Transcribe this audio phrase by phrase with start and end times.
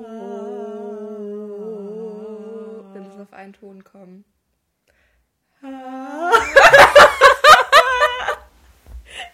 [0.00, 0.06] Wir
[3.02, 4.24] müssen auf einen Ton kommen.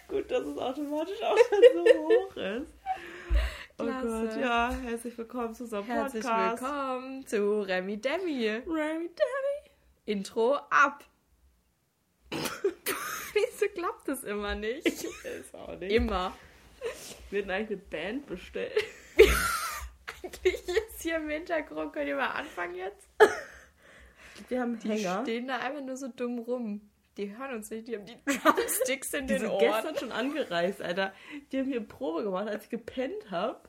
[0.09, 2.73] Gut, dass es automatisch auch schon so hoch ist.
[3.77, 4.27] Oh Klasse.
[4.27, 6.61] Gott, ja, herzlich willkommen zu unserem Herzlich Podcast.
[6.61, 8.49] willkommen zu Remy Demi.
[8.49, 9.71] Remy Demi.
[10.05, 11.05] Intro ab.
[12.31, 14.85] Wieso klappt das immer nicht?
[14.85, 15.93] Ich weiß auch nicht.
[15.93, 16.33] Immer.
[17.29, 18.73] Wir hätten eigentlich eine Band bestellt.
[20.23, 21.93] Eigentlich ist hier im Hintergrund.
[21.93, 23.07] Könnt ihr mal anfangen jetzt?
[24.49, 25.21] Wir haben Die Hänger.
[25.23, 26.81] stehen da einfach nur so dumm rum.
[27.17, 29.59] Die hören uns nicht, die haben die Drumsticks in Die den sind Ohren.
[29.59, 31.11] gestern schon angereist, Alter.
[31.51, 33.59] Die haben hier Probe gemacht, als ich gepennt habe.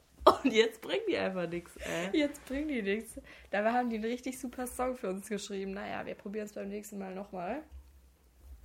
[0.43, 2.11] Und jetzt bringen die einfach nichts, ey.
[2.21, 3.19] Jetzt bringen die nichts.
[3.51, 5.71] Dabei haben die einen richtig super Song für uns geschrieben.
[5.73, 7.63] Naja, wir probieren es beim nächsten Mal nochmal.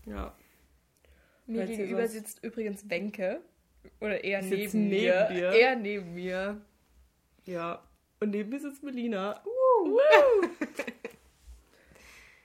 [0.06, 0.36] Ja.
[1.46, 3.40] Mir Weil gegenüber sitzt übrigens Wenke.
[4.02, 5.28] Oder eher Die neben sitzt mir.
[5.30, 5.52] neben dir.
[5.54, 6.62] Eher neben mir.
[7.46, 7.82] Ja.
[8.20, 9.42] Und neben mir sitzt Melina.
[9.46, 10.00] Uh.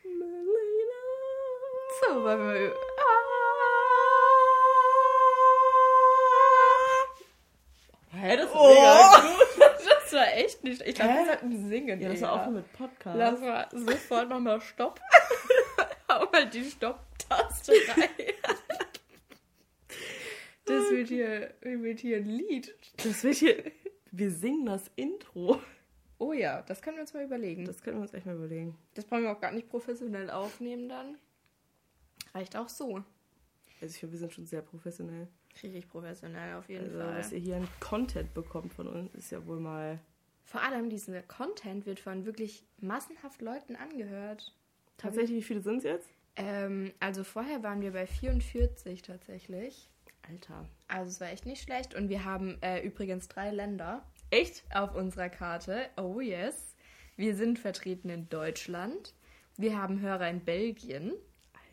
[0.02, 1.00] Melina.
[2.06, 2.74] So, wollen wir.
[8.10, 8.69] Hä, das ist Oh.
[8.74, 9.48] mega gut.
[10.02, 10.82] Das war echt nicht.
[10.82, 12.00] Ich glaube, wir sollten singen.
[12.00, 13.16] Ja, das war auch mit Podcast.
[13.19, 14.98] Lass mal sofort nochmal Stopp.
[16.10, 18.08] Hau mal die Stopp-Taste rein.
[20.64, 22.74] Das wird hier, wird hier ein Lied.
[22.96, 23.62] Das wird hier.
[24.10, 25.60] Wir singen das Intro.
[26.18, 27.64] Oh ja, das können wir uns mal überlegen.
[27.64, 28.76] Das, können wir uns echt mal überlegen.
[28.94, 31.16] das brauchen wir auch gar nicht professionell aufnehmen dann.
[32.34, 32.96] Reicht auch so.
[33.80, 35.28] Also ich finde, wir sind schon sehr professionell.
[35.62, 37.18] Richtig professionell auf jeden Also, Fall.
[37.18, 40.00] was ihr hier an Content bekommt von uns, ist ja wohl mal
[40.44, 44.54] Vor allem dieser Content wird von wirklich massenhaft Leuten angehört.
[44.96, 45.38] tatsächlich.
[45.38, 46.08] Wie viele sind es jetzt?
[46.36, 49.88] Ähm, also vorher waren wir bei 44 tatsächlich.
[50.28, 50.68] Alter.
[50.89, 51.94] Also es war echt nicht schlecht.
[51.94, 54.64] Und wir haben äh, übrigens drei Länder Echt?
[54.75, 55.89] auf unserer Karte.
[55.97, 56.75] Oh yes.
[57.17, 59.14] Wir sind vertreten in Deutschland.
[59.56, 61.12] Wir haben Hörer in Belgien.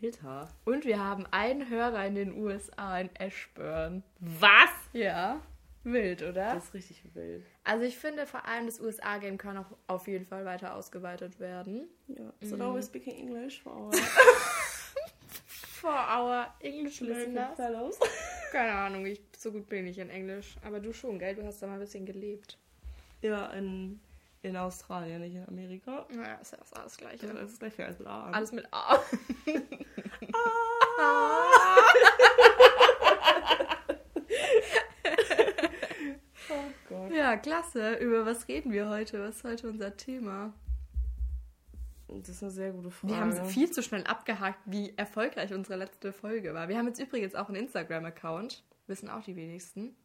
[0.01, 0.49] Alter.
[0.65, 4.03] Und wir haben einen Hörer in den USA, in Ashburn.
[4.19, 4.69] Was?
[4.93, 5.39] Ja,
[5.83, 6.53] wild, oder?
[6.55, 7.45] Das ist richtig wild.
[7.63, 11.87] also ich finde vor allem das USA-Game kann auch auf jeden Fall weiter ausgeweitet werden.
[12.07, 12.33] Ja.
[12.41, 13.93] So now we're speaking English for our
[15.47, 17.55] For our English listeners.
[17.55, 17.99] fellows.
[18.55, 20.55] Keine Ahnung, ich, so gut bin ich in Englisch.
[20.63, 21.35] Aber du schon, gell?
[21.35, 22.57] Du hast da mal ein bisschen gelebt.
[23.21, 23.99] Ja, in,
[24.43, 26.07] in Australien, nicht in Amerika.
[26.09, 27.27] Naja, ist ja das alles Gleiche.
[27.27, 28.31] Ja, das ist gleich als mit A.
[28.31, 28.97] Alles mit A.
[36.47, 37.11] Oh Gott.
[37.11, 37.95] Ja, klasse.
[37.95, 39.19] Über was reden wir heute?
[39.19, 40.53] Was ist heute unser Thema?
[42.07, 43.13] Das ist eine sehr gute Frage.
[43.13, 46.69] Wir haben viel zu schnell abgehakt, wie erfolgreich unsere letzte Folge war.
[46.69, 48.63] Wir haben jetzt übrigens auch einen Instagram-Account.
[48.87, 49.95] Wissen auch die wenigsten.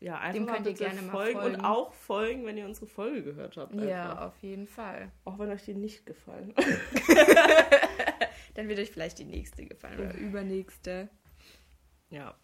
[0.00, 1.40] ja, einfach dem könnt ihr gerne mal folgen.
[1.40, 1.54] folgen.
[1.56, 3.74] Und auch folgen, wenn ihr unsere Folge gehört habt.
[3.74, 4.26] Ja, einfach.
[4.26, 5.10] auf jeden Fall.
[5.24, 6.52] Auch wenn euch die nicht gefallen.
[8.54, 11.08] Dann wird euch vielleicht die nächste gefallen oder übernächste.
[12.10, 12.34] Ja.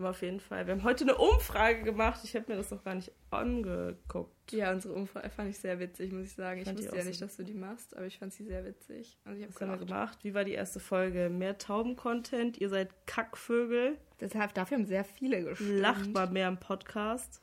[0.00, 0.66] Haben auf jeden Fall.
[0.66, 2.20] Wir haben heute eine Umfrage gemacht.
[2.24, 4.50] Ich habe mir das noch gar nicht angeguckt.
[4.52, 6.60] Ja, unsere Umfrage fand ich sehr witzig, muss ich sagen.
[6.60, 8.64] Ich Fand die wusste ja nicht, dass du die machst, aber ich fand sie sehr
[8.64, 9.18] witzig.
[9.24, 10.18] Also ich Was haben wir gemacht?
[10.22, 11.28] Wie war die erste Folge?
[11.28, 12.56] Mehr Tauben-Content.
[12.58, 13.98] Ihr seid Kackvögel.
[14.20, 15.80] Deshalb, dafür haben sehr viele gestimmt.
[15.80, 17.42] Lacht mal mehr im Podcast.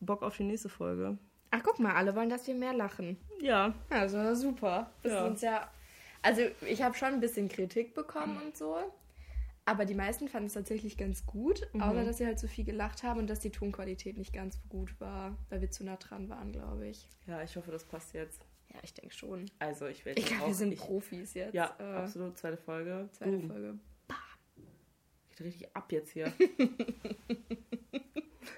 [0.00, 1.18] Bock auf die nächste Folge.
[1.52, 3.16] Ach, guck mal, alle wollen, dass wir mehr lachen.
[3.40, 3.74] Ja.
[3.90, 4.90] Also super.
[5.04, 5.24] Das Ja.
[5.24, 5.70] ist uns ja.
[6.20, 8.76] Also ich habe schon ein bisschen Kritik bekommen und so.
[9.68, 13.02] Aber die meisten fanden es tatsächlich ganz gut, außer dass sie halt so viel gelacht
[13.02, 16.30] haben und dass die Tonqualität nicht ganz so gut war, weil wir zu nah dran
[16.30, 17.06] waren, glaube ich.
[17.26, 18.40] Ja, ich hoffe, das passt jetzt.
[18.72, 19.44] Ja, ich denke schon.
[19.58, 21.52] Also, ich werde Ich glaube, wir sind Profis jetzt.
[21.52, 22.38] Ja, Äh, absolut.
[22.38, 23.10] Zweite Folge.
[23.12, 23.46] Zweite Boom.
[23.46, 23.78] Folge.
[25.28, 26.32] Geht richtig ab jetzt hier.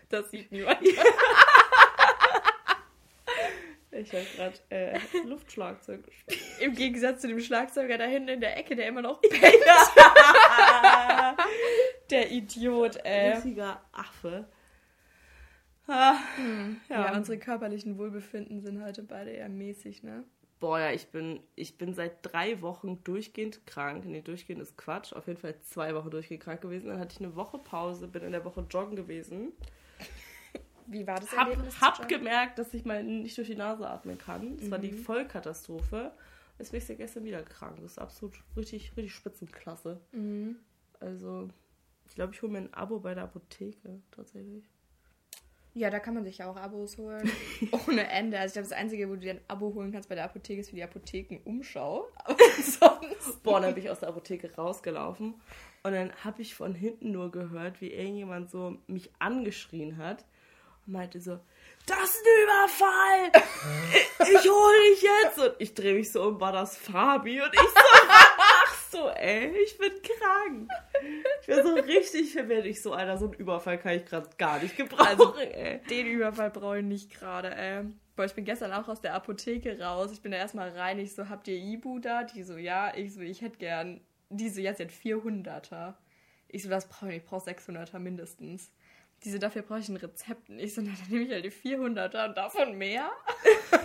[0.08, 0.80] Das sieht niemand.
[3.92, 6.40] ich habe gerade äh, Luftschlagzeug gespielt.
[6.60, 9.20] Im Gegensatz zu dem Schlagzeuger da hinten in der Ecke, der immer noch
[12.10, 13.32] der Idiot, ey.
[13.32, 14.46] Richtiger Affe.
[15.86, 16.16] Ah,
[16.88, 17.06] Ja.
[17.06, 17.16] ja.
[17.16, 20.24] unsere körperlichen Wohlbefinden sind heute beide eher mäßig, ne?
[20.60, 24.04] Boah, ja, ich bin, ich bin seit drei Wochen durchgehend krank.
[24.04, 25.14] Nee, durchgehend ist Quatsch.
[25.14, 26.88] Auf jeden Fall zwei Wochen durchgehend krank gewesen.
[26.88, 29.52] Dann hatte ich eine Woche Pause, bin in der Woche joggen gewesen.
[30.86, 31.80] Wie war das Hab, Erlebnis?
[31.80, 34.58] hab gemerkt, dass ich mal nicht durch die Nase atmen kann.
[34.58, 34.98] Das war die Mhm.
[34.98, 36.12] Vollkatastrophe.
[36.60, 37.76] Ich seit gestern wieder krank.
[37.80, 40.00] Das ist absolut richtig, richtig Spitzenklasse.
[40.12, 40.56] Mhm.
[41.00, 41.48] Also,
[42.06, 44.64] ich glaube, ich hole mir ein Abo bei der Apotheke tatsächlich.
[45.72, 47.30] Ja, da kann man sich ja auch Abos holen.
[47.86, 48.38] Ohne Ende.
[48.38, 50.60] Also ich glaube, das Einzige, wo du dir ein Abo holen kannst bei der Apotheke,
[50.60, 52.08] ist für die Apothekenumschau.
[52.24, 53.42] Aber sonst.
[53.44, 55.34] Boah, dann bin ich aus der Apotheke rausgelaufen
[55.82, 60.24] und dann habe ich von hinten nur gehört, wie irgendjemand so mich angeschrien hat.
[60.86, 61.38] Und meinte so,
[61.86, 63.44] das ist ein Überfall!
[63.92, 65.38] Ich, ich hol dich jetzt!
[65.38, 67.40] Und ich drehe mich so um, war das Fabi?
[67.40, 69.56] Und ich so, was machst du, ey?
[69.64, 70.70] Ich bin krank.
[71.40, 72.66] Ich bin so richtig verwirrt.
[72.66, 75.80] Ich so, Alter, so einen Überfall kann ich gerade gar nicht gebrauchen, also, ey.
[75.88, 77.84] Den Überfall brauche ich nicht gerade, ey.
[78.16, 80.12] Boah, ich bin gestern auch aus der Apotheke raus.
[80.12, 80.98] Ich bin da erstmal rein.
[80.98, 82.24] Ich so, habt ihr Ibu da?
[82.24, 82.92] Die so, ja.
[82.94, 84.00] Ich so, ich hätte gern.
[84.28, 85.94] Die so, jetzt hat 400er.
[86.48, 87.24] Ich so, das brauche ich nicht.
[87.24, 88.70] Ich brauche 600er mindestens
[89.24, 90.48] diese, dafür brauche ich ein Rezept.
[90.48, 93.10] Und ich so, na, dann nehme ich halt die 400er und davon mehr.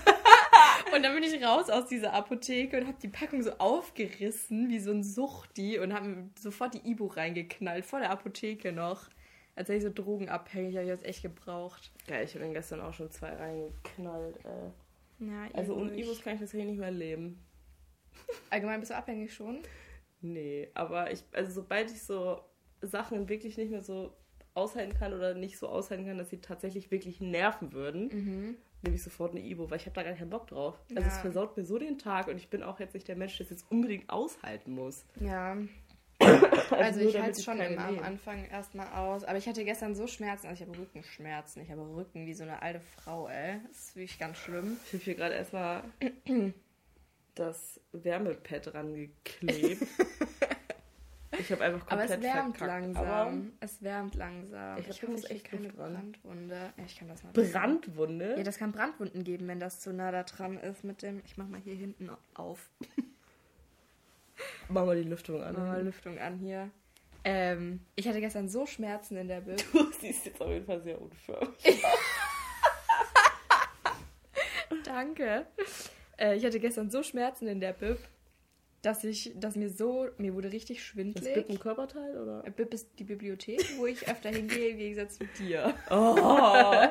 [0.96, 4.80] und dann bin ich raus aus dieser Apotheke und habe die Packung so aufgerissen, wie
[4.80, 9.10] so ein Suchti, und habe sofort die Ibu reingeknallt, vor der Apotheke noch.
[9.56, 11.92] Als wäre ich so drogenabhängig, habe ich das echt gebraucht.
[12.08, 14.38] Ja, ich habe gestern auch schon zwei reingeknallt.
[14.46, 15.26] Äh.
[15.26, 17.40] Ja, also ohne Ibus kann ich das hier nicht mehr leben.
[18.50, 19.62] Allgemein bist du abhängig schon?
[20.22, 22.42] Nee, aber ich, also sobald ich so
[22.82, 24.14] Sachen wirklich nicht mehr so
[24.56, 28.58] aushalten kann oder nicht so aushalten kann, dass sie tatsächlich wirklich nerven würden, mhm.
[28.82, 30.80] nehme ich sofort eine Ibo, weil ich habe da gar keinen Bock drauf.
[30.90, 30.98] Ja.
[30.98, 33.38] Also es versaut mir so den Tag und ich bin auch jetzt nicht der Mensch,
[33.38, 35.06] der es jetzt unbedingt aushalten muss.
[35.20, 35.58] Ja.
[36.20, 39.26] also, also ich halte es schon immer am Anfang erstmal aus.
[39.26, 41.62] Aber ich hatte gestern so Schmerzen, also ich habe Rückenschmerzen.
[41.62, 43.60] Ich habe Rücken wie so eine alte Frau, ey.
[43.68, 44.78] Das ist wirklich ganz schlimm.
[44.86, 45.84] Ich habe hier gerade erstmal
[47.36, 49.86] das Wärmepad rangeklebt.
[51.32, 52.82] Ich habe einfach komplett Aber es wärmt verkackt.
[52.82, 53.06] langsam.
[53.06, 54.78] Aber es wärmt langsam.
[54.78, 56.74] Ich, ich hoffe, ich echt keine Brandwunde.
[56.78, 57.34] Ja, ich kann das mal.
[57.34, 58.36] Brandwunde?
[58.38, 61.22] Ja, das kann Brandwunden geben, wenn das zu nah da dran ist mit dem.
[61.26, 62.70] Ich mach mal hier hinten auf.
[64.68, 65.54] Mach mal die Lüftung an.
[65.54, 66.70] Mach mal Lüftung an hier.
[67.24, 69.64] Ähm, ich hatte gestern so Schmerzen in der Bib.
[69.72, 71.50] Du siehst jetzt auf jeden Fall sehr unförmig
[74.84, 75.46] Danke.
[76.18, 77.98] Äh, ich hatte gestern so Schmerzen in der Bib
[78.86, 81.30] dass ich, dass mir so, mir wurde richtig schwindelig.
[81.30, 82.44] Ist BIP ein Körperteil oder?
[82.44, 85.74] BIP ist die Bibliothek, wo ich öfter hingehe, im Gegensatz zu dir.
[85.90, 86.16] Oh.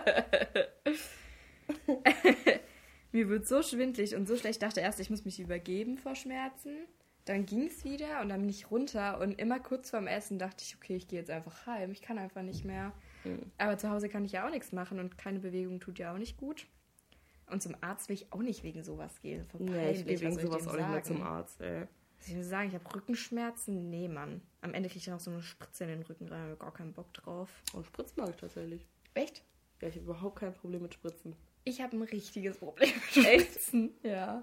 [3.12, 4.56] mir wird so schwindlig und so schlecht.
[4.56, 6.87] Ich dachte erst, ich muss mich übergeben vor Schmerzen.
[7.26, 10.62] Dann ging es wieder und dann bin ich runter und immer kurz vorm Essen dachte
[10.67, 11.93] ich, okay, ich gehe jetzt einfach heim.
[11.93, 12.93] Ich kann einfach nicht mehr.
[13.25, 13.52] Mhm.
[13.56, 16.19] Aber zu Hause kann ich ja auch nichts machen und keine Bewegung tut ja auch
[16.19, 16.67] nicht gut.
[17.50, 19.46] Und zum Arzt will ich auch nicht wegen sowas gehen.
[19.58, 21.87] Nee, ich gehe wegen sowas auch nicht mehr zum Arzt, ey.
[22.19, 23.91] Was ich sagen, ich habe Rückenschmerzen?
[23.91, 24.41] Nee, Mann.
[24.62, 26.73] Am Ende kriege ich dann auch so eine Spritze in den Rücken rein, habe gar
[26.73, 27.50] keinen Bock drauf.
[27.75, 28.87] Und Spritzen mag ich tatsächlich.
[29.12, 29.44] Echt?
[29.82, 31.37] Ja, ich habe überhaupt kein Problem mit Spritzen.
[31.64, 33.94] Ich habe ein richtiges Problem mit Spritzen.
[34.02, 34.43] ja.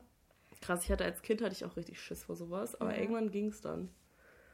[0.61, 3.01] Krass, ich hatte als Kind hatte ich auch richtig Schiss vor sowas, aber ja.
[3.01, 3.89] irgendwann ging es dann.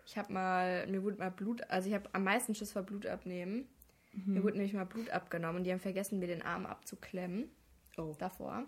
[0.06, 3.06] Ich habe mal, mir wurde mal Blut, also ich habe am meisten Schiss vor Blut
[3.06, 3.68] abnehmen.
[4.14, 4.36] Mhm.
[4.36, 7.50] Mir wurde nämlich mal Blut abgenommen und die haben vergessen, mir den Arm abzuklemmen
[7.98, 8.16] oh.
[8.18, 8.64] davor.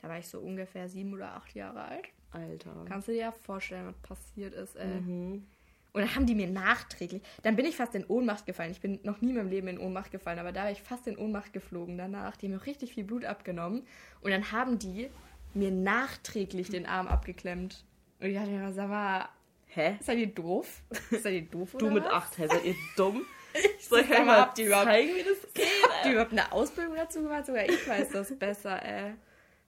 [0.00, 2.08] Da war ich so ungefähr sieben oder acht Jahre alt.
[2.32, 2.84] Alter.
[2.86, 5.00] Kannst du dir ja vorstellen, was passiert ist, ey.
[5.00, 5.46] Mhm.
[5.92, 8.70] Und dann haben die mir nachträglich, dann bin ich fast in Ohnmacht gefallen.
[8.70, 11.06] Ich bin noch nie in meinem Leben in Ohnmacht gefallen, aber da war ich fast
[11.06, 12.36] in Ohnmacht geflogen danach.
[12.36, 13.86] Die haben mir richtig viel Blut abgenommen.
[14.22, 15.10] Und dann haben die
[15.52, 17.84] mir nachträglich den Arm abgeklemmt.
[18.20, 19.28] Und ich dachte mir, sag mal,
[19.66, 19.98] hä?
[20.00, 20.82] Seid ihr doof?
[21.10, 22.46] Seid ihr doof oder Du mit acht, hä?
[22.48, 23.22] Seid ihr dumm?
[23.78, 25.66] Ich soll euch mal habt ihr überhaupt, zeigen, wie das geht.
[26.02, 27.46] Habt ihr überhaupt eine Ausbildung dazu gemacht?
[27.46, 29.14] Sogar ich weiß das besser, ey.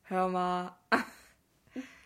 [0.02, 0.76] Hör mal.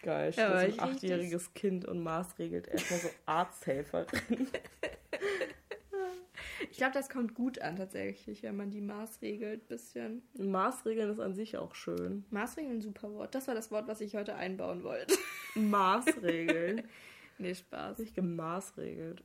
[0.03, 4.49] Geil, ich ja, so ein achtjähriges Kind und maßregelt erstmal so Arzthelferin.
[6.71, 10.23] Ich glaube, das kommt gut an tatsächlich, wenn man die maßregelt ein bisschen.
[10.39, 12.25] Maßregeln ist an sich auch schön.
[12.31, 13.35] Maßregeln, ein super Wort.
[13.35, 15.17] Das war das Wort, was ich heute einbauen wollte.
[15.55, 16.82] Maßregeln.
[17.39, 18.01] nee, Spaß.
[18.01, 19.25] Ich gemaßregelt.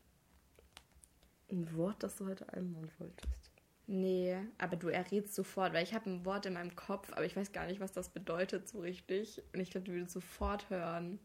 [1.52, 3.43] Ein Wort, das du heute einbauen wolltest.
[3.86, 7.36] Nee, aber du errätst sofort, weil ich habe ein Wort in meinem Kopf, aber ich
[7.36, 9.44] weiß gar nicht, was das bedeutet so richtig.
[9.54, 11.20] Und ich glaube, du würdest sofort hören,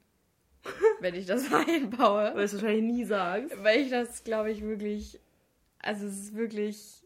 [1.00, 2.24] wenn ich das einbaue.
[2.24, 3.62] Weil du es wahrscheinlich nie sagst.
[3.62, 5.20] Weil ich das, glaube ich, wirklich.
[5.80, 7.04] Also, es ist wirklich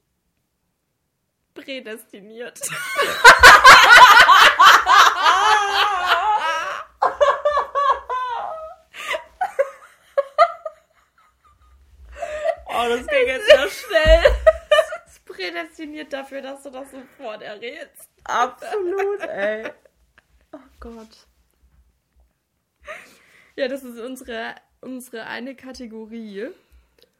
[1.54, 2.60] prädestiniert.
[12.74, 14.41] Oh, das ging jetzt ja schnell.
[15.42, 18.08] Prädestiniert dafür, dass du das sofort errätst.
[18.24, 19.70] Absolut, ey.
[20.54, 21.26] Oh Gott.
[23.56, 26.48] Ja, das ist unsere, unsere eine Kategorie,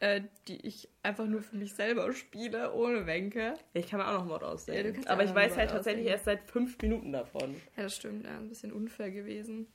[0.01, 3.55] äh, die ich einfach nur für mich selber spiele, ohne Wenke.
[3.73, 5.03] Ich kann mir auch noch Mord ausdenken.
[5.03, 7.55] Ja, Aber ich weiß halt tatsächlich erst seit fünf Minuten davon.
[7.75, 8.27] Ja, das stimmt.
[8.27, 9.67] Ja, ein bisschen unfair gewesen.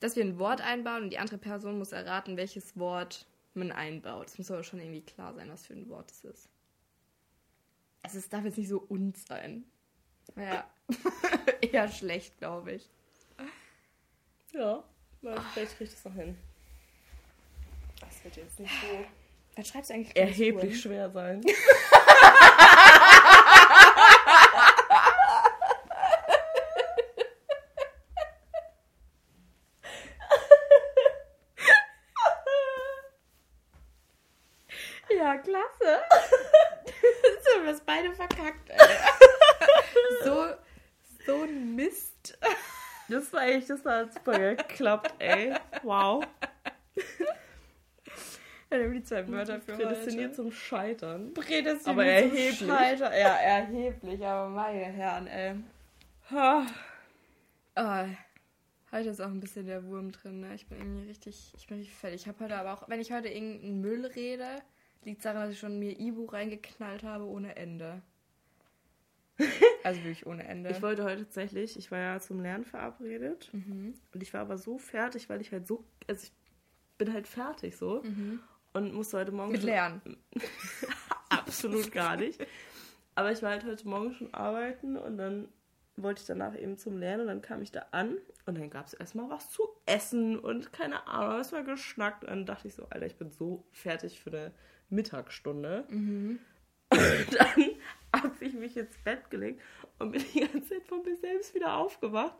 [0.00, 3.24] Dass wir ein Wort einbauen und die andere Person muss erraten, welches Wort
[3.54, 4.26] man einbaut.
[4.28, 6.50] Es muss aber schon irgendwie klar sein, was für ein Wort es ist.
[8.02, 9.64] Also es darf jetzt nicht so und sein.
[10.36, 10.64] Ja.
[11.60, 12.90] Eher schlecht, glaube ich.
[14.52, 14.84] Ja,
[15.20, 16.36] vielleicht kriege ich das noch hin.
[18.00, 19.04] Das wird jetzt nicht so.
[19.54, 21.42] Dann schreibst du eigentlich Erheblich schwer sein.
[35.10, 36.02] ja, klasse.
[43.46, 45.54] Echt, das hat super geklappt, ey.
[45.82, 46.24] Wow.
[48.70, 50.36] Dann haben die zwei Wörter für Prädestiniert heute.
[50.36, 51.34] zum Scheitern.
[51.34, 52.58] Prädestiniert Aber zum erheblich.
[52.58, 53.18] Scheiter.
[53.18, 55.54] Ja, erheblich, aber meine Herren, ey.
[56.30, 56.66] Ha.
[57.76, 58.04] Oh,
[58.92, 60.54] heute ist auch ein bisschen der Wurm drin, ne?
[60.54, 62.22] Ich bin irgendwie richtig, ich bin richtig fertig.
[62.22, 64.62] Ich habe heute aber auch, wenn ich heute irgendeinen Müll rede,
[65.04, 68.00] liegt es daran, dass ich schon mir Ibu reingeknallt habe ohne Ende.
[69.84, 70.70] Also wirklich ohne Ende.
[70.70, 73.94] Ich wollte heute tatsächlich, ich war ja zum Lernen verabredet mhm.
[74.14, 76.32] und ich war aber so fertig, weil ich halt so, also ich
[76.98, 78.40] bin halt fertig so Mhm.
[78.74, 80.00] und musste heute Morgen Mit Lernen.
[81.30, 82.46] absolut gar nicht.
[83.14, 85.48] Aber ich war halt heute Morgen schon arbeiten und dann
[85.96, 88.86] wollte ich danach eben zum Lernen und dann kam ich da an und dann gab
[88.86, 92.86] es erstmal was zu essen und keine Ahnung, erstmal geschnackt und dann dachte ich so,
[92.88, 94.52] Alter, ich bin so fertig für eine
[94.88, 95.84] Mittagsstunde.
[95.88, 96.38] Mhm.
[96.90, 97.70] Und dann
[98.42, 99.60] ich mich ins Bett gelegt
[99.98, 102.34] und bin die ganze Zeit von mir selbst wieder aufgewacht.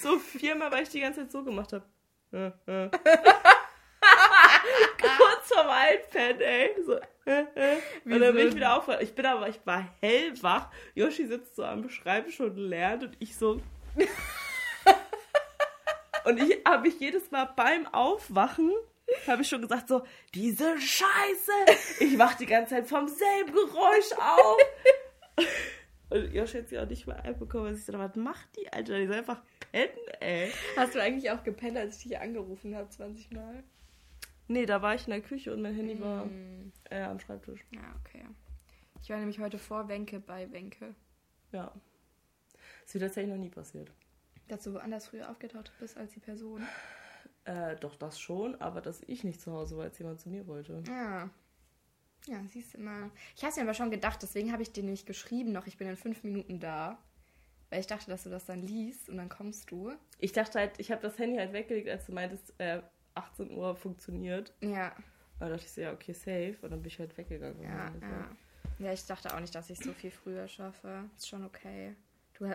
[0.00, 1.84] So viermal, weil ich die ganze Zeit so gemacht habe.
[2.32, 2.90] Äh, äh.
[4.98, 6.70] Kurz vorm Einpennen, ey.
[6.84, 7.76] So, äh.
[8.04, 9.02] Und dann bin ich wieder aufgewacht.
[9.02, 10.70] Ich bin aber, ich war hellwach.
[10.94, 13.60] Yoshi sitzt so am Schreibtisch und lernt und ich so.
[16.24, 18.72] und ich habe mich jedes Mal beim Aufwachen
[19.26, 20.02] habe ich schon gesagt so,
[20.34, 21.52] diese Scheiße.
[22.00, 24.58] Ich wach die ganze Zeit vom selben Geräusch auf.
[26.10, 27.68] Und Yoshi hat sie auch nicht mal einbekommen.
[27.68, 28.98] Und ich so, was macht die, Alter?
[28.98, 30.52] Die soll einfach pennen, ey.
[30.76, 33.64] Hast du eigentlich auch gepennt, als ich dich angerufen habe, 20 Mal?
[34.46, 36.70] Nee, da war ich in der Küche und mein Handy war Mhm.
[36.90, 37.64] äh, am Schreibtisch.
[37.70, 38.24] Ja, okay.
[39.02, 40.94] Ich war nämlich heute vor Wenke bei Wenke.
[41.52, 41.72] Ja.
[42.52, 43.90] Das ist mir tatsächlich noch nie passiert.
[44.48, 46.62] Dass du woanders früher aufgetaucht bist als die Person.
[47.46, 50.46] Äh, doch, das schon, aber dass ich nicht zu Hause war, als jemand zu mir
[50.46, 50.82] wollte.
[50.86, 51.30] Ja.
[52.26, 53.10] Ja, siehst du mal.
[53.36, 55.76] Ich habe es mir aber schon gedacht, deswegen habe ich dir nämlich geschrieben noch, ich
[55.76, 56.98] bin in fünf Minuten da.
[57.70, 59.92] Weil ich dachte, dass du das dann liest und dann kommst du.
[60.18, 62.80] Ich dachte halt, ich habe das Handy halt weggelegt, als du meintest, äh,
[63.14, 64.52] 18 Uhr funktioniert.
[64.60, 64.94] Ja,
[65.40, 66.56] Da dachte ich so, ja, okay, safe.
[66.62, 67.60] Und dann bin ich halt weggegangen.
[67.62, 68.28] ja, ja.
[68.78, 71.08] Ja, ich dachte auch nicht, dass ich so viel früher schaffe.
[71.16, 71.94] Ist schon okay.
[72.38, 72.48] Du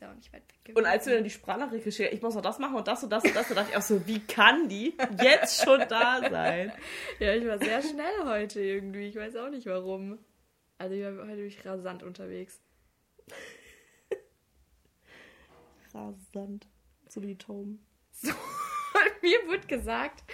[0.00, 0.78] ja auch nicht weit weg gewesen.
[0.78, 3.02] Und als du dann die Sprachnachricht geschickt hast, ich muss noch das machen und das
[3.02, 6.20] und das und das, da dachte ich auch so, wie kann die jetzt schon da
[6.28, 6.72] sein?
[7.18, 9.08] Ja, ich war sehr schnell heute irgendwie.
[9.08, 10.18] Ich weiß auch nicht warum.
[10.78, 12.60] Also ich war heute wirklich rasant unterwegs.
[15.94, 16.68] Rasant.
[17.08, 17.84] Zu die Tauben.
[18.12, 18.32] So,
[19.22, 20.24] mir wurde gesagt,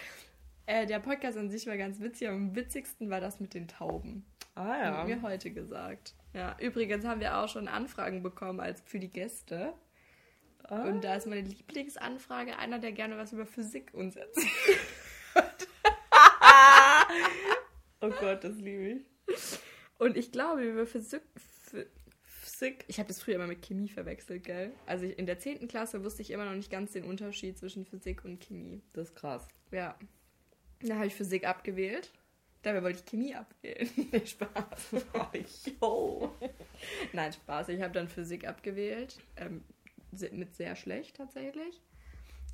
[0.67, 3.69] äh, der Podcast an sich war ganz witzig, aber am witzigsten war das mit den
[3.69, 4.27] Tauben.
[4.57, 4.99] Ah ja.
[4.99, 6.15] Hat mir heute gesagt.
[6.37, 9.73] Ja, übrigens haben wir auch schon Anfragen bekommen als für die Gäste.
[10.65, 10.83] Ah.
[10.85, 14.47] Und da ist meine Lieblingsanfrage einer, der gerne was über Physik uns erzählt.
[18.01, 19.59] Oh Gott, das liebe ich.
[19.99, 21.23] Und ich glaube, über Physik.
[21.71, 21.87] Ph-
[22.45, 22.85] Sick.
[22.89, 24.73] Ich habe das früher immer mit Chemie verwechselt, gell?
[24.87, 25.67] Also ich, in der 10.
[25.67, 28.83] Klasse wusste ich immer noch nicht ganz den Unterschied zwischen Physik und Chemie.
[28.93, 29.49] Das ist krass.
[29.73, 29.99] Ja.
[30.83, 32.13] Da habe ich Physik abgewählt.
[32.67, 33.89] Dabei wollte ich Chemie abwählen.
[34.27, 35.07] Spaß.
[35.81, 36.31] Oh.
[37.13, 37.69] Nein, Spaß.
[37.69, 39.19] Ich habe dann Physik abgewählt.
[39.37, 39.63] Ähm,
[40.33, 41.81] mit sehr schlecht tatsächlich.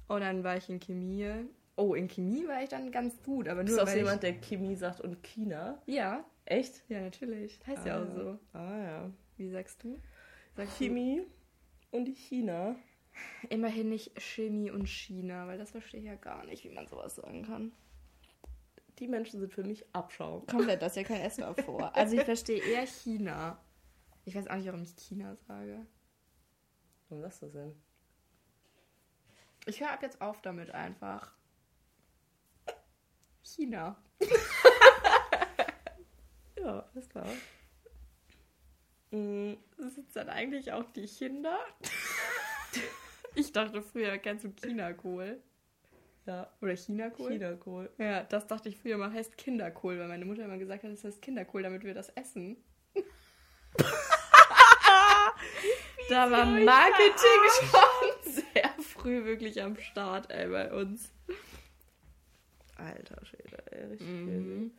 [0.09, 1.47] Und dann war ich in Chemie.
[1.77, 4.23] Oh, in Chemie war ich dann ganz gut, aber Du nur bist auch so jemand,
[4.23, 5.81] der Chemie sagt und China.
[5.87, 6.83] Ja, Echt?
[6.91, 7.59] ja, natürlich.
[7.61, 8.39] Das heißt ja auch so.
[8.53, 9.11] Ah ja.
[9.39, 9.99] Wie sagst du?
[10.55, 11.23] Sagst Chemie
[11.91, 12.77] und die China.
[13.45, 16.87] du immerhin nicht Chemie und China, weil das verstehe ich ja gar nicht, wie man
[16.87, 17.73] sowas sagen kann.
[19.03, 20.47] Die Menschen sind für mich Abschaum.
[20.47, 21.91] Komplett, das ist ja kein S davor.
[21.97, 23.61] Also ich verstehe eher China.
[24.25, 25.85] Ich weiß auch nicht, warum ich China sage.
[27.09, 27.75] Warum sagst du das denn?
[29.67, 31.35] Ich höre ab jetzt auf damit einfach.
[33.43, 34.01] China.
[36.57, 37.27] Ja, alles klar.
[39.11, 41.59] Mm, Sind dann eigentlich auch die Kinder?
[43.35, 45.43] ich dachte früher, kennst du Chinakohl?
[46.27, 47.33] Ja, Oder Chinakohl?
[47.33, 47.91] China-Kohl.
[47.99, 51.05] Ja, das dachte ich früher mal heißt Kinderkohl, weil meine Mutter immer gesagt hat, es
[51.05, 52.57] heißt Kinderkohl, damit wir das essen.
[56.09, 61.11] da war Marketing schon sehr früh wirklich am Start, ey, bei uns.
[62.77, 64.71] Alter Schwede, ey, richtig Mhm.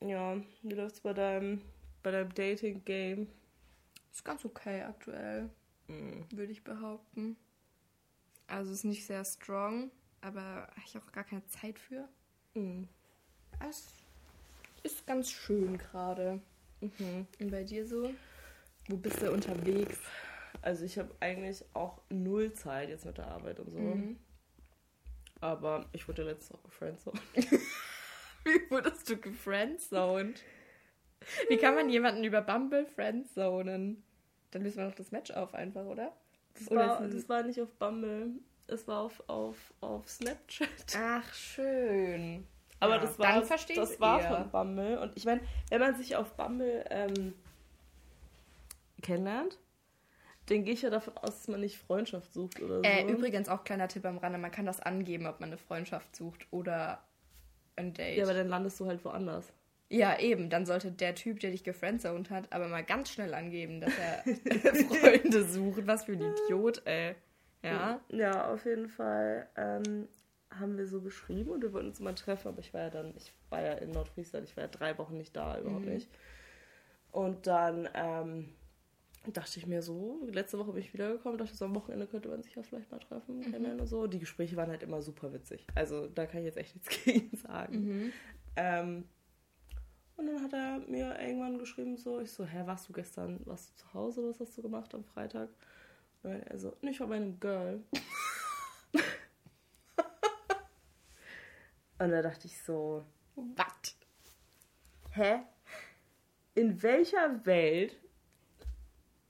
[0.00, 0.10] crazy.
[0.10, 1.60] Ja, wie läuft's bei deinem,
[2.02, 3.28] bei deinem Dating-Game?
[4.12, 5.50] Ist ganz okay aktuell,
[5.88, 6.22] Mm.
[6.32, 7.36] würde ich behaupten.
[8.50, 9.90] Also ist nicht sehr strong,
[10.20, 12.08] aber habe ich auch gar keine Zeit für.
[12.54, 12.84] Mm.
[13.68, 13.86] Es
[14.82, 16.40] ist ganz schön gerade.
[16.80, 17.26] Mhm.
[17.38, 18.12] Und bei dir so?
[18.88, 19.98] Wo bist du unterwegs?
[20.62, 23.78] Also ich habe eigentlich auch null Zeit jetzt mit der Arbeit und so.
[23.78, 24.18] Mhm.
[25.40, 27.20] Aber ich wurde letzte Woche gefriendzoned.
[28.44, 30.42] Wie wurdest du gefriendzoned?
[31.48, 34.02] Wie kann man jemanden über Bumble friendzonen?
[34.50, 36.16] Dann lösen wir doch das Match auf einfach, oder?
[36.54, 38.32] Das, war, das war nicht auf Bumble.
[38.66, 40.68] Es war auf, auf, auf Snapchat.
[40.96, 42.46] Ach, schön.
[42.78, 44.98] Aber ja, das war, das war von Bumble.
[45.00, 47.34] Und ich meine, wenn man sich auf Bumble ähm,
[49.02, 49.58] kennenlernt,
[50.46, 53.08] dann gehe ich ja davon aus, dass man nicht Freundschaft sucht oder äh, so.
[53.08, 56.16] Äh, übrigens auch kleiner Tipp am Rande, man kann das angeben, ob man eine Freundschaft
[56.16, 57.02] sucht oder
[57.76, 58.18] ein Date.
[58.18, 59.52] Ja, aber dann landest du halt woanders.
[59.90, 60.50] Ja, eben.
[60.50, 64.22] Dann sollte der Typ, der dich gefriendzoned hat, aber mal ganz schnell angeben, dass er
[64.86, 65.86] Freunde sucht.
[65.86, 67.16] Was für ein Idiot, ey.
[67.62, 68.00] Ja.
[68.08, 70.08] Ja, auf jeden Fall ähm,
[70.50, 73.14] haben wir so geschrieben und wir wollten uns mal treffen, aber ich war ja dann,
[73.16, 75.94] ich war ja in Nordfriesland, ich war ja drei Wochen nicht da, überhaupt mhm.
[75.94, 76.08] nicht.
[77.10, 78.48] Und dann ähm,
[79.26, 82.42] dachte ich mir so, letzte Woche bin ich wiedergekommen, dachte so, am Wochenende könnte man
[82.42, 83.42] sich ja vielleicht mal treffen, mhm.
[83.42, 84.06] kennenlernen und so.
[84.06, 85.66] Die Gespräche waren halt immer super witzig.
[85.74, 87.84] Also da kann ich jetzt echt nichts gegen sagen.
[87.84, 88.12] Mhm.
[88.56, 89.04] Ähm,
[90.20, 93.70] und dann hat er mir irgendwann geschrieben, so, ich so, hä, warst du gestern, warst
[93.70, 95.48] du zu Hause, was hast du gemacht am Freitag?
[96.22, 97.82] Und er so, nee, ich war bei einem Girl.
[101.98, 103.02] und da dachte ich so,
[103.34, 103.96] was?
[105.12, 105.40] Hä?
[106.54, 107.96] In welcher Welt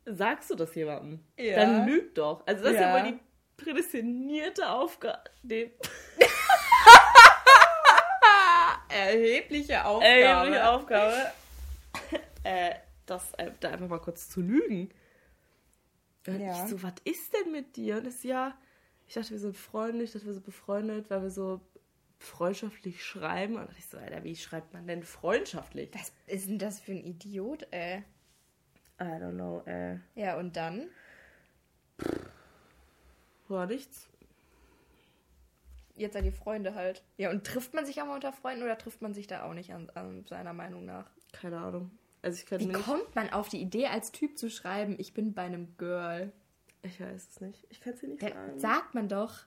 [0.04, 1.20] sagst du das jemandem?
[1.38, 1.56] Ja.
[1.56, 2.44] Dann lügt doch.
[2.47, 2.80] Also das ja.
[2.80, 3.20] ist ja wohl die
[3.56, 5.23] prädestinierte Aufgabe.
[5.42, 5.70] Nee.
[8.92, 10.20] Erhebliche Aufgabe.
[10.20, 11.32] Erhebliche Aufgabe.
[12.44, 12.75] äh,
[13.06, 14.90] das, äh, da einfach mal kurz zu lügen.
[16.26, 16.52] Und ja.
[16.52, 17.99] ich so, was ist denn mit dir?
[17.99, 18.56] Und das ja,
[19.06, 21.61] ich dachte, wir sind Freunde, ich dachte, wir sind befreundet, weil wir so
[22.18, 23.56] freundschaftlich schreiben.
[23.56, 25.90] Und ich so, Alter, wie schreibt man denn freundschaftlich?
[25.94, 28.04] Was ist denn das für ein Idiot, ey?
[29.00, 29.99] I don't know, ey.
[30.14, 30.88] Ja, und dann?
[33.49, 34.10] War nichts.
[36.01, 37.03] Jetzt seid ihr Freunde halt.
[37.19, 39.53] Ja, und trifft man sich auch mal unter Freunden oder trifft man sich da auch
[39.53, 41.11] nicht an, an seiner Meinung nach?
[41.33, 41.91] Keine Ahnung.
[42.23, 42.83] Also ich kann Wie nicht...
[42.83, 46.33] kommt man auf die Idee, als Typ zu schreiben, ich bin bei einem Girl?
[46.83, 47.67] Ich weiß es nicht.
[47.69, 48.59] Ich kann es dir nicht da sagen.
[48.59, 49.41] Sagt man doch,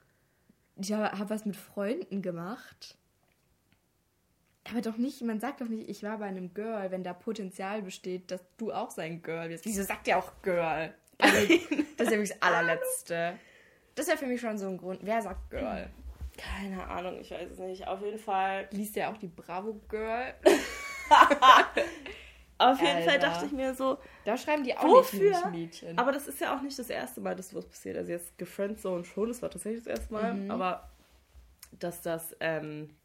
[0.75, 2.97] ich habe was mit Freunden gemacht.
[4.69, 7.81] Aber doch nicht, man sagt doch nicht, ich war bei einem Girl, wenn da Potenzial
[7.81, 9.65] besteht, dass du auch sein Girl wirst.
[9.65, 10.93] Wieso sagt ihr auch Girl?
[11.17, 11.47] Also,
[11.97, 13.39] das ist ja wirklich das allerletzte.
[13.95, 14.99] Das ist ja für mich schon so ein Grund.
[15.03, 15.89] Wer sagt Girl?
[16.37, 17.87] Keine Ahnung, ich weiß es nicht.
[17.87, 18.67] Auf jeden Fall.
[18.71, 20.33] Liest ja auch die Bravo Girl.
[22.57, 23.09] Auf jeden Alter.
[23.09, 23.97] Fall dachte ich mir so.
[24.25, 25.31] Da schreiben die auch wofür?
[25.31, 25.97] nicht Mädchen.
[25.97, 27.97] Aber das ist ja auch nicht das erste Mal, dass sowas passiert.
[27.97, 30.33] Also jetzt gefriendzone schon, das war tatsächlich das erste Mal.
[30.33, 30.51] Mhm.
[30.51, 30.89] Aber
[31.79, 32.95] dass das, ähm,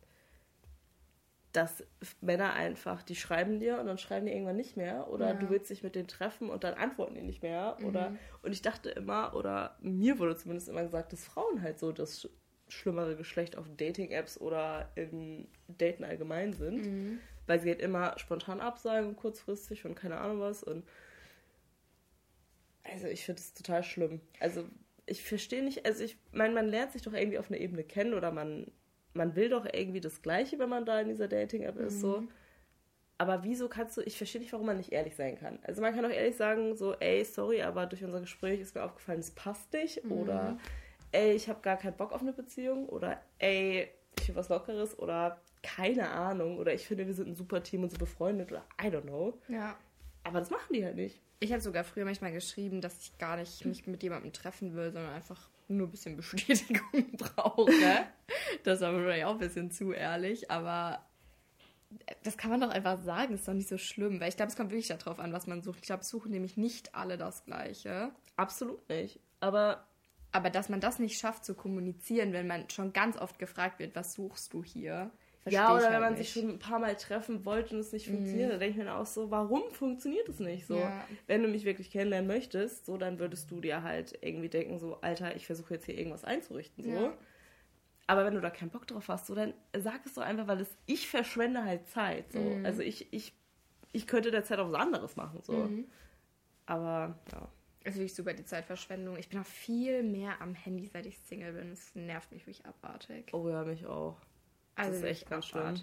[1.53, 1.83] dass
[2.21, 5.09] Männer einfach, die schreiben dir und dann schreiben die irgendwann nicht mehr.
[5.11, 5.35] Oder ja.
[5.35, 7.77] du willst dich mit denen treffen und dann antworten die nicht mehr.
[7.81, 7.87] Mhm.
[7.87, 11.91] Oder und ich dachte immer, oder mir wurde zumindest immer gesagt, dass Frauen halt so
[11.91, 12.29] das
[12.69, 16.87] schlimmere Geschlecht auf Dating-Apps oder in Daten allgemein sind.
[16.87, 20.63] Mhm weil sie halt immer spontan absagen, kurzfristig und keine Ahnung was.
[20.63, 20.85] Und
[22.85, 24.21] also ich finde es total schlimm.
[24.39, 24.65] Also
[25.07, 28.15] ich verstehe nicht, also ich meine, man lernt sich doch irgendwie auf einer Ebene kennen
[28.15, 28.71] oder man,
[29.15, 31.87] man will doch irgendwie das Gleiche, wenn man da in dieser Dating-App mhm.
[31.87, 32.23] ist, so.
[33.17, 35.59] Aber wieso kannst du, ich verstehe nicht, warum man nicht ehrlich sein kann.
[35.63, 38.85] Also man kann doch ehrlich sagen, so, ey, sorry, aber durch unser Gespräch ist mir
[38.85, 40.05] aufgefallen, es passt nicht.
[40.05, 40.13] Mhm.
[40.13, 40.59] Oder,
[41.13, 42.89] ey, ich habe gar keinen Bock auf eine Beziehung.
[42.89, 44.99] Oder, ey, ich will was Lockeres.
[44.99, 46.59] Oder, keine Ahnung.
[46.59, 48.51] Oder ich finde, wir sind ein super Team und so befreundet.
[48.53, 49.39] Oder I don't know.
[49.49, 49.77] Ja.
[50.25, 51.21] Aber das machen die halt nicht.
[51.41, 54.91] Ich habe sogar früher manchmal geschrieben, dass ich gar nicht mich mit jemandem treffen will,
[54.93, 57.71] sondern einfach nur ein bisschen Bestätigung brauche.
[58.65, 61.05] das war wahrscheinlich auch ein bisschen zu ehrlich, aber
[62.23, 64.57] das kann man doch einfach sagen, ist doch nicht so schlimm, weil ich glaube, es
[64.57, 65.79] kommt wirklich darauf an, was man sucht.
[65.81, 68.11] Ich glaube, suchen nämlich nicht alle das Gleiche.
[68.37, 69.21] Absolut nicht.
[69.41, 69.87] Aber.
[70.33, 73.97] Aber dass man das nicht schafft zu kommunizieren, wenn man schon ganz oft gefragt wird,
[73.97, 75.11] was suchst du hier?
[75.51, 76.33] ja, oder halt wenn man nicht.
[76.33, 78.51] sich schon ein paar Mal treffen wollte und es nicht funktioniert, mm.
[78.51, 80.77] dann denke ich mir auch so, warum funktioniert es nicht so?
[80.77, 81.05] Ja.
[81.27, 85.01] Wenn du mich wirklich kennenlernen möchtest, so, dann würdest du dir halt irgendwie denken, so,
[85.01, 86.91] Alter, ich versuche jetzt hier irgendwas einzurichten, so.
[86.91, 87.15] Ja.
[88.07, 90.61] Aber wenn du da keinen Bock drauf hast, so, dann sag es doch einfach, weil
[90.61, 92.41] es, ich verschwende halt Zeit, so.
[92.41, 92.65] Mm.
[92.65, 93.35] Also ich, ich,
[93.93, 95.53] ich könnte derzeit auch was anderes machen, so.
[95.53, 95.85] Mm.
[96.67, 97.49] Aber, ja.
[97.85, 99.17] Das ist wirklich super die Zeitverschwendung.
[99.17, 101.73] Ich bin auch viel mehr am Handy, seit ich Single bin.
[101.73, 103.33] Es nervt mich wirklich abartig.
[103.33, 104.17] Oh ja, mich auch.
[104.75, 105.75] Also das ist echt ganz schlimm.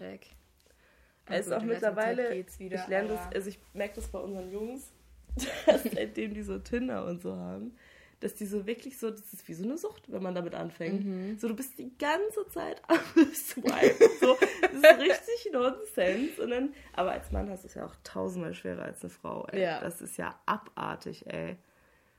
[1.27, 4.91] Es ist auch mittlerweile, wieder, ich lerne das, also ich merke das bei unseren Jungs,
[5.65, 7.75] dass seitdem die so Tinder und so haben,
[8.19, 11.03] dass die so wirklich so, das ist wie so eine Sucht, wenn man damit anfängt.
[11.03, 11.37] Mhm.
[11.37, 12.99] So, du bist die ganze Zeit am
[13.33, 14.09] Swipen.
[14.21, 16.39] So, das ist richtig Nonsens.
[16.39, 19.45] Und dann, aber als Mann hast du es ja auch tausendmal schwerer als eine Frau,
[19.51, 19.61] ey.
[19.61, 19.81] Ja.
[19.81, 21.57] Das ist ja abartig, ey.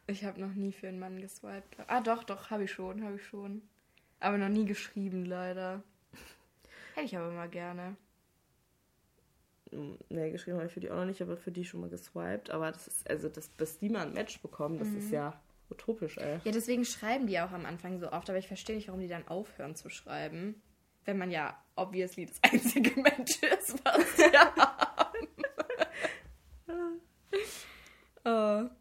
[0.07, 1.77] Ich habe noch nie für einen Mann geswiped.
[1.89, 3.63] Ah, doch, doch, habe ich schon, habe ich schon.
[4.21, 5.83] Aber noch nie geschrieben, leider.
[6.95, 7.97] Hätte ich aber mal gerne.
[9.73, 12.51] ne, geschrieben habe ich für die auch noch nicht, aber für die schon mal geswiped.
[12.51, 14.99] Aber das ist, also, das, bis die mal ein Match bekommen, das mhm.
[14.99, 15.39] ist ja
[15.71, 16.41] utopisch, ey.
[16.45, 19.09] Ja, deswegen schreiben die auch am Anfang so oft, aber ich verstehe nicht, warum die
[19.09, 20.63] dann aufhören zu schreiben.
[21.05, 25.29] Wenn man ja obviously das einzige Mensch ist, was wir haben.
[28.71, 28.76] oh.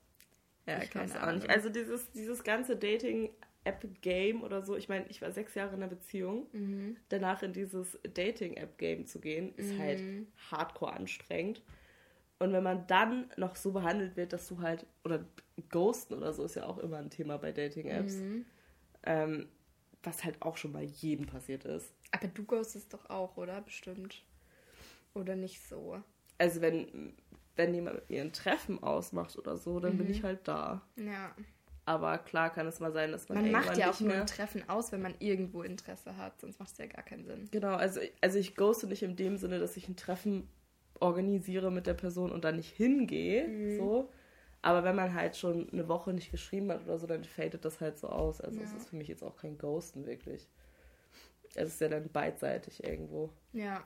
[0.77, 1.41] Ja, ich keine Ahnung.
[1.41, 1.49] Nicht.
[1.49, 3.29] Also dieses, dieses ganze Dating
[3.65, 4.75] App-Game oder so.
[4.75, 6.47] Ich meine, ich war sechs Jahre in einer Beziehung.
[6.53, 6.97] Mhm.
[7.09, 9.79] Danach in dieses Dating-App-Game zu gehen, ist mhm.
[9.79, 10.01] halt
[10.51, 11.61] hardcore anstrengend.
[12.37, 15.25] Und wenn man dann noch so behandelt wird, dass du halt, oder
[15.69, 18.45] Ghosten oder so ist ja auch immer ein Thema bei Dating-Apps, mhm.
[19.03, 19.47] ähm,
[20.03, 21.93] was halt auch schon bei jedem passiert ist.
[22.11, 23.61] Aber du ghostest doch auch, oder?
[23.61, 24.23] Bestimmt.
[25.13, 26.03] Oder nicht so?
[26.37, 27.15] Also wenn,
[27.55, 30.27] wenn jemand mit mir ein Treffen ausmacht oder so, dann bin ich mhm.
[30.27, 30.81] halt da.
[30.95, 31.33] Ja.
[31.85, 33.41] Aber klar kann es mal sein, dass man.
[33.41, 36.71] Man macht ja auch nur ein Treffen aus, wenn man irgendwo Interesse hat, sonst macht
[36.71, 37.47] es ja gar keinen Sinn.
[37.51, 40.49] Genau, also, also ich ghoste nicht in dem Sinne, dass ich ein Treffen
[40.99, 43.47] organisiere mit der Person und dann nicht hingehe.
[43.47, 43.77] Mhm.
[43.77, 44.09] So.
[44.63, 47.81] Aber wenn man halt schon eine Woche nicht geschrieben hat oder so, dann fadet das
[47.81, 48.41] halt so aus.
[48.41, 50.47] Also es ist für mich jetzt auch kein Ghosten wirklich.
[51.53, 53.29] Es ist ja dann beidseitig irgendwo.
[53.53, 53.85] Ja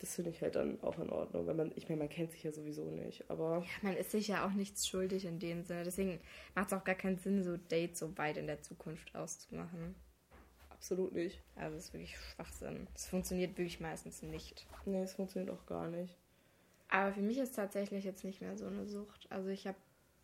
[0.00, 2.42] das finde ich halt dann auch in Ordnung, weil man, ich meine, man kennt sich
[2.42, 3.64] ja sowieso nicht, aber...
[3.64, 6.20] Ja, man ist sich ja auch nichts schuldig in dem Sinne, deswegen
[6.54, 9.94] macht es auch gar keinen Sinn, so Dates so weit in der Zukunft auszumachen.
[10.70, 11.40] Absolut nicht.
[11.54, 12.86] Also das ist wirklich Schwachsinn.
[12.92, 14.66] Das funktioniert wirklich meistens nicht.
[14.84, 16.14] Nee, es funktioniert auch gar nicht.
[16.88, 19.26] Aber für mich ist tatsächlich jetzt nicht mehr so eine Sucht.
[19.30, 19.78] Also ich habe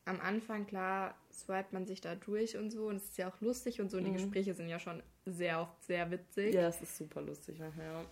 [0.04, 3.40] am Anfang, klar, swipet man sich da durch und so und es ist ja auch
[3.40, 4.08] lustig und so und mhm.
[4.08, 6.54] die Gespräche sind ja schon sehr oft sehr witzig.
[6.54, 8.04] Ja, es ist super lustig nachher.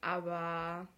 [0.00, 0.88] Aber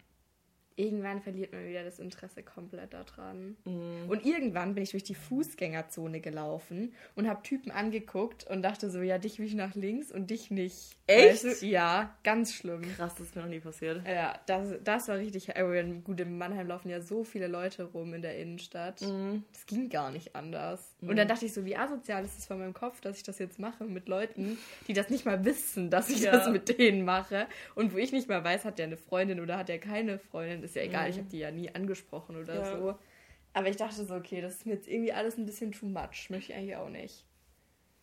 [0.77, 3.57] irgendwann verliert man wieder das Interesse komplett daran.
[3.65, 4.09] Mm.
[4.09, 9.01] Und irgendwann bin ich durch die Fußgängerzone gelaufen und habe Typen angeguckt und dachte so,
[9.01, 10.95] ja, dich will ich nach links und dich nicht.
[11.07, 11.45] Echt?
[11.45, 11.65] Weißt du?
[11.65, 12.83] Ja, ganz schlimm.
[12.95, 14.07] Krass, das ist mir noch nie passiert.
[14.07, 15.51] Ja, das, das war richtig.
[16.03, 19.01] Gut, in Mannheim laufen ja so viele Leute rum in der Innenstadt.
[19.01, 19.43] Mm.
[19.51, 20.95] Das ging gar nicht anders.
[21.01, 21.09] Mm.
[21.09, 23.39] Und dann dachte ich so, wie asozial ist es von meinem Kopf, dass ich das
[23.39, 26.31] jetzt mache mit Leuten, die das nicht mal wissen, dass ich ja.
[26.31, 27.47] das mit denen mache.
[27.73, 30.66] Und wo ich nicht mal weiß, hat der eine Freundin oder hat der keine Freundin
[30.67, 31.09] ist ja egal, mhm.
[31.11, 32.77] ich habe die ja nie angesprochen oder ja.
[32.77, 32.97] so.
[33.53, 36.29] Aber ich dachte so, okay, das ist mir jetzt irgendwie alles ein bisschen too much.
[36.29, 37.25] Möchte ich eigentlich auch nicht.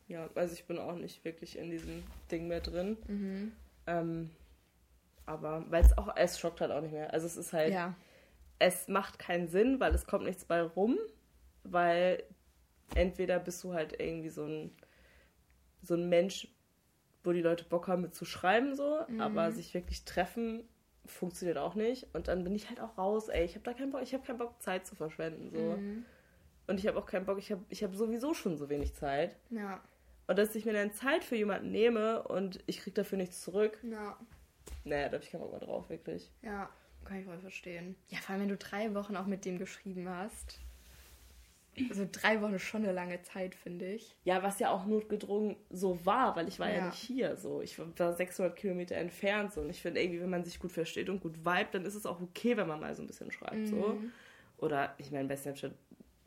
[0.09, 2.97] Ja, also ich bin auch nicht wirklich in diesem Ding mehr drin.
[3.07, 3.53] Mhm.
[3.87, 4.31] Ähm,
[5.27, 7.13] aber, weil es auch, es schockt halt auch nicht mehr.
[7.13, 7.95] Also es ist halt, ja.
[8.59, 10.99] es macht keinen Sinn, weil es kommt nichts bei rum,
[11.63, 12.23] weil
[12.95, 14.71] entweder bist du halt irgendwie so ein,
[15.83, 16.49] so ein Mensch,
[17.23, 19.21] wo die Leute Bock haben mit zu schreiben so, mhm.
[19.21, 20.65] aber sich wirklich treffen
[21.07, 22.07] funktioniert auch nicht.
[22.15, 23.45] Und dann bin ich halt auch raus, ey.
[23.45, 25.51] Ich habe da keinen Bock, ich habe keinen Bock, Zeit zu verschwenden.
[25.51, 25.59] So.
[25.59, 26.05] Mhm.
[26.67, 29.37] Und ich habe auch keinen Bock, ich habe ich hab sowieso schon so wenig Zeit.
[29.51, 29.83] Ja.
[30.27, 33.79] Und dass ich mir dann Zeit für jemanden nehme und ich kriege dafür nichts zurück.
[33.83, 34.17] Ja.
[34.85, 36.31] Naja, da habe ich keinen Bock mehr drauf, wirklich.
[36.43, 36.71] Ja,
[37.05, 37.97] kann ich voll verstehen.
[38.09, 40.61] Ja, vor allem, wenn du drei Wochen auch mit dem geschrieben hast.
[41.89, 44.15] Also drei Wochen ist schon eine lange Zeit, finde ich.
[44.25, 47.37] Ja, was ja auch notgedrungen so war, weil ich war ja, ja nicht hier.
[47.37, 47.63] So.
[47.63, 49.53] Ich war 600 Kilometer entfernt.
[49.53, 49.61] So.
[49.61, 52.07] Und ich finde irgendwie, wenn man sich gut versteht und gut vibet, dann ist es
[52.07, 53.57] auch okay, wenn man mal so ein bisschen schreibt.
[53.57, 53.67] Mhm.
[53.67, 53.99] So.
[54.59, 55.73] Oder, ich meine, bei Snapchat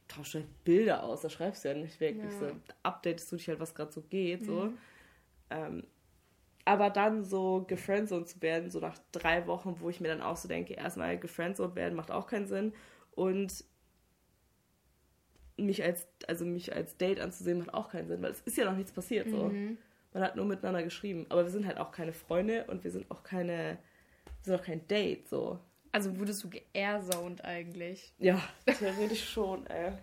[0.07, 1.21] tauschst du halt Bilder aus.
[1.21, 2.33] Da schreibst du ja nicht wirklich.
[2.33, 2.39] Ja.
[2.39, 2.51] So.
[2.83, 4.45] Updatest du dich halt, was gerade so geht.
[4.45, 4.65] So.
[4.65, 4.77] Mhm.
[5.49, 5.83] Ähm,
[6.65, 10.35] aber dann so gefriendzone zu werden, so nach drei Wochen, wo ich mir dann auch
[10.35, 12.73] so denke, erstmal gefriendzone werden macht auch keinen Sinn.
[13.11, 13.63] Und
[15.57, 18.65] mich als, also mich als Date anzusehen, macht auch keinen Sinn, weil es ist ja
[18.65, 19.29] noch nichts passiert.
[19.29, 19.45] So.
[19.45, 19.77] Mhm.
[20.13, 21.25] Man hat nur miteinander geschrieben.
[21.29, 23.77] Aber wir sind halt auch keine Freunde und wir sind auch keine,
[24.25, 25.59] wir sind auch kein Date, so.
[25.91, 28.13] Also wurdest du geairzoned eigentlich?
[28.19, 29.93] Ja, theoretisch schon, ey.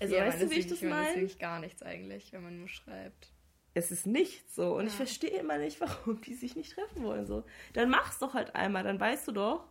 [0.00, 0.96] Also ja, weißt du, wie ich das meine?
[0.96, 3.32] Das ist wirklich gar nichts eigentlich, wenn man nur schreibt.
[3.74, 4.74] Es ist nichts so.
[4.74, 4.88] Und ja.
[4.88, 7.26] ich verstehe immer nicht, warum die sich nicht treffen wollen.
[7.26, 7.44] So.
[7.72, 9.64] Dann mach's doch halt einmal, dann weißt du doch,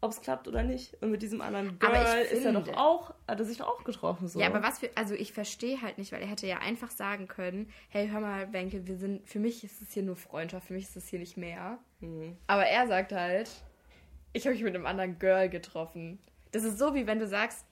[0.00, 1.00] ob es klappt oder nicht.
[1.02, 4.28] Und mit diesem anderen Girl ist er doch auch, hat er sich doch auch getroffen.
[4.28, 4.40] So.
[4.40, 7.28] Ja, aber was für, also ich verstehe halt nicht, weil er hätte ja einfach sagen
[7.28, 10.74] können, hey, hör mal, Wenke, wir sind, für mich ist es hier nur Freundschaft, für
[10.74, 11.78] mich ist es hier nicht mehr.
[12.00, 12.36] Mhm.
[12.46, 13.50] Aber er sagt halt,
[14.32, 16.18] ich habe mich mit einem anderen Girl getroffen.
[16.52, 17.64] Das ist so, wie wenn du sagst,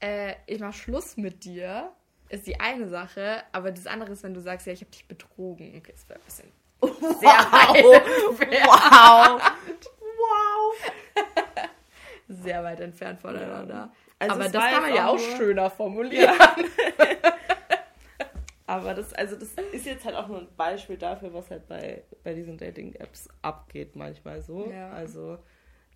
[0.00, 1.92] äh, ich mach Schluss mit dir,
[2.28, 5.06] ist die eine Sache, aber das andere ist, wenn du sagst, ja, ich habe dich
[5.08, 5.74] betrogen.
[5.76, 6.52] Okay, das wäre ein bisschen
[7.20, 8.40] sehr wow.
[8.66, 9.42] wow.
[12.30, 13.92] Sehr weit entfernt voneinander.
[14.18, 16.34] Also aber das kann man ja auch schöner formulieren.
[16.38, 16.56] Ja.
[18.66, 22.04] aber das, also das ist jetzt halt auch nur ein Beispiel dafür, was halt bei,
[22.22, 24.70] bei diesen Dating-Apps abgeht manchmal so.
[24.70, 24.90] Ja.
[24.90, 25.38] Also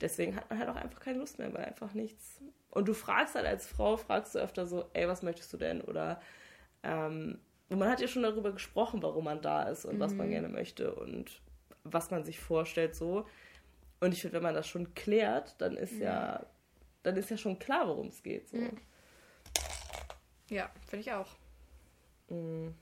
[0.00, 2.40] deswegen hat man halt auch einfach keine Lust mehr, weil einfach nichts.
[2.70, 5.80] Und du fragst halt als Frau, fragst du öfter so, ey, was möchtest du denn?
[5.80, 6.20] Oder
[6.82, 10.00] ähm, und man hat ja schon darüber gesprochen, warum man da ist und mhm.
[10.00, 10.32] was man mhm.
[10.32, 11.40] gerne möchte und
[11.84, 13.26] was man sich vorstellt so.
[14.00, 16.46] Und ich finde, wenn man das schon klärt, dann ist ja, ja
[17.02, 18.48] dann ist ja schon klar, worum es geht.
[18.48, 18.56] So.
[18.56, 18.76] Mhm.
[20.50, 21.28] Ja, finde ich auch.
[22.28, 22.74] Mhm.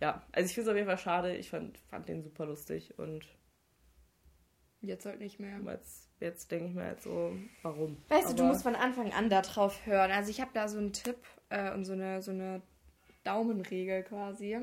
[0.00, 1.36] Ja, also ich finde es auf jeden Fall schade.
[1.36, 3.26] Ich fand, fand den super lustig und
[4.80, 5.60] jetzt halt nicht mehr.
[5.66, 7.98] Jetzt, jetzt denke ich mir halt so, warum?
[8.08, 10.10] Weißt Aber du, du musst von Anfang an da drauf hören.
[10.10, 11.18] Also ich habe da so einen Tipp
[11.50, 12.62] äh, und so eine, so eine
[13.24, 14.58] Daumenregel quasi.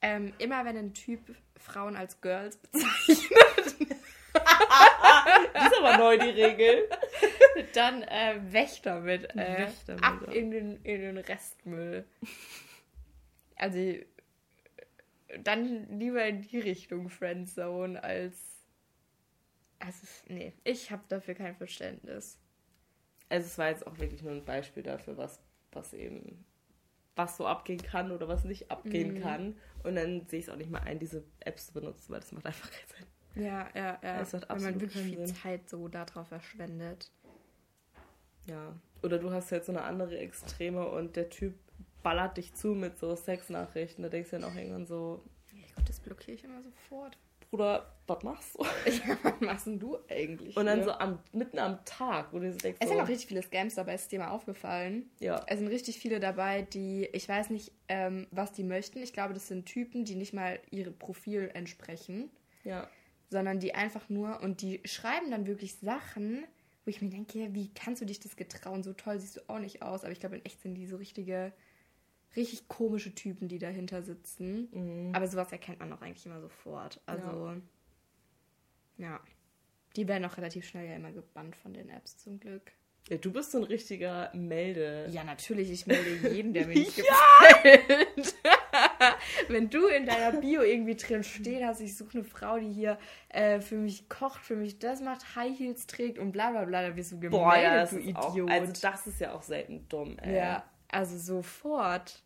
[0.00, 1.20] Ähm, immer wenn ein Typ
[1.56, 3.28] Frauen als Girls bezeichnet.
[5.54, 6.88] Die ist aber neu, die Regel.
[7.74, 9.30] Dann äh, weg damit.
[9.34, 12.04] Äh, weg damit ab in den, in den Restmüll.
[13.56, 13.78] Also
[15.42, 18.36] dann lieber in die Richtung Friendzone als.
[19.78, 22.38] Also, nee, ich habe dafür kein Verständnis.
[23.28, 25.40] Also, es war jetzt auch wirklich nur ein Beispiel dafür, was,
[25.72, 26.44] was eben.
[27.16, 29.20] was so abgehen kann oder was nicht abgehen mhm.
[29.20, 29.58] kann.
[29.82, 32.32] Und dann sehe ich es auch nicht mal ein, diese Apps zu benutzen, weil das
[32.32, 33.06] macht einfach keinen Sinn.
[33.34, 34.20] Ja, ja, ja.
[34.20, 37.10] Es hat Wenn man wirklich viel Zeit so darauf verschwendet.
[38.46, 38.74] Ja.
[39.02, 41.54] Oder du hast jetzt so eine andere Extreme und der Typ
[42.02, 44.02] ballert dich zu mit so Sexnachrichten.
[44.02, 45.22] Da denkst du dann auch irgendwann so.
[45.52, 47.16] Ja, Gott, das blockiere ich immer sofort.
[47.50, 48.64] Bruder, was machst du?
[49.06, 50.56] Ja, was machst denn du eigentlich?
[50.56, 50.84] Und dann ne?
[50.84, 52.78] so am, mitten am Tag, wo du denkst.
[52.80, 55.10] Es so, sind auch richtig viele Scams dabei, ist dir mal aufgefallen.
[55.20, 55.44] Ja.
[55.46, 59.02] Es sind richtig viele dabei, die, ich weiß nicht, ähm, was die möchten.
[59.02, 62.30] Ich glaube, das sind Typen, die nicht mal ihrem Profil entsprechen.
[62.64, 62.88] Ja
[63.32, 66.44] sondern die einfach nur und die schreiben dann wirklich Sachen,
[66.84, 68.82] wo ich mir denke, wie kannst du dich das getrauen?
[68.82, 70.04] So toll siehst du auch nicht aus.
[70.04, 71.52] Aber ich glaube, in echt sind die so richtige,
[72.36, 74.68] richtig komische Typen, die dahinter sitzen.
[74.72, 75.14] Mhm.
[75.14, 77.00] Aber sowas erkennt man auch eigentlich immer sofort.
[77.06, 77.54] Also,
[78.98, 79.08] ja.
[79.08, 79.20] ja.
[79.96, 82.72] Die werden auch relativ schnell ja immer gebannt von den Apps zum Glück.
[83.08, 85.08] Ja, du bist so ein richtiger Melde.
[85.10, 88.34] Ja, natürlich, ich melde jeden, der mir nicht gefällt.
[89.48, 92.98] Wenn du in deiner Bio irgendwie drin stehen hast, ich suche eine Frau, die hier
[93.28, 96.88] äh, für mich kocht, für mich das macht, High Heels trägt und bla bla bla,
[96.88, 98.50] da wirst du gemeldet, Boah, ja, du Idiot.
[98.50, 100.36] Auch, also das ist ja auch selten dumm, ey.
[100.36, 102.22] Ja, also sofort.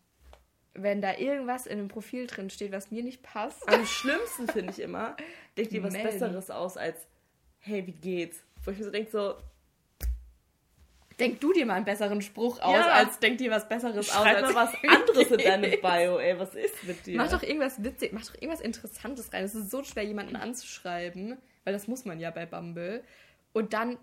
[0.79, 3.67] Wenn da irgendwas in einem Profil drin steht, was mir nicht passt.
[3.67, 5.17] Am schlimmsten finde ich immer,
[5.57, 7.07] denkt dir was Besseres aus als,
[7.59, 8.43] hey, wie geht's?
[8.63, 9.35] Wo ich mir so denke, so,
[11.19, 12.91] Denk du dir mal einen besseren Spruch aus, ja.
[12.91, 14.53] als denk dir was Besseres Schreib aus.
[14.53, 16.37] Schreib mal was anderes in deine Bio, ey.
[16.37, 17.17] Was ist mit dir?
[17.17, 19.43] Mach doch irgendwas witzig, mach doch irgendwas Interessantes rein.
[19.43, 23.03] Es ist so schwer, jemanden anzuschreiben, weil das muss man ja bei Bumble.
[23.53, 23.97] Und dann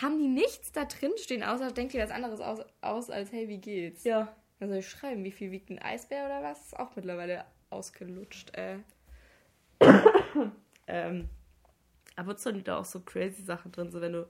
[0.00, 3.48] haben die nichts da drin stehen, außer denk dir was anderes aus, aus als, hey,
[3.48, 4.04] wie geht's?
[4.04, 4.34] Ja.
[4.58, 6.66] Dann soll ich schreiben, wie viel wiegt ein Eisbär oder was?
[6.66, 8.78] Ist auch mittlerweile ausgelutscht, ey.
[10.86, 11.28] ähm,
[12.16, 14.26] aber sind da auch so crazy Sachen drin, so wenn du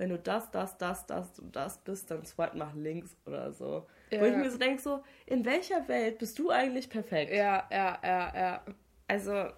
[0.00, 3.86] wenn du das, das, das, das und das bist, dann swipe nach links oder so.
[4.08, 4.22] Ja.
[4.22, 7.30] Wo ich mir so denke, so, in welcher Welt bist du eigentlich perfekt?
[7.30, 8.64] Ja, ja, ja, ja.
[9.08, 9.50] Also,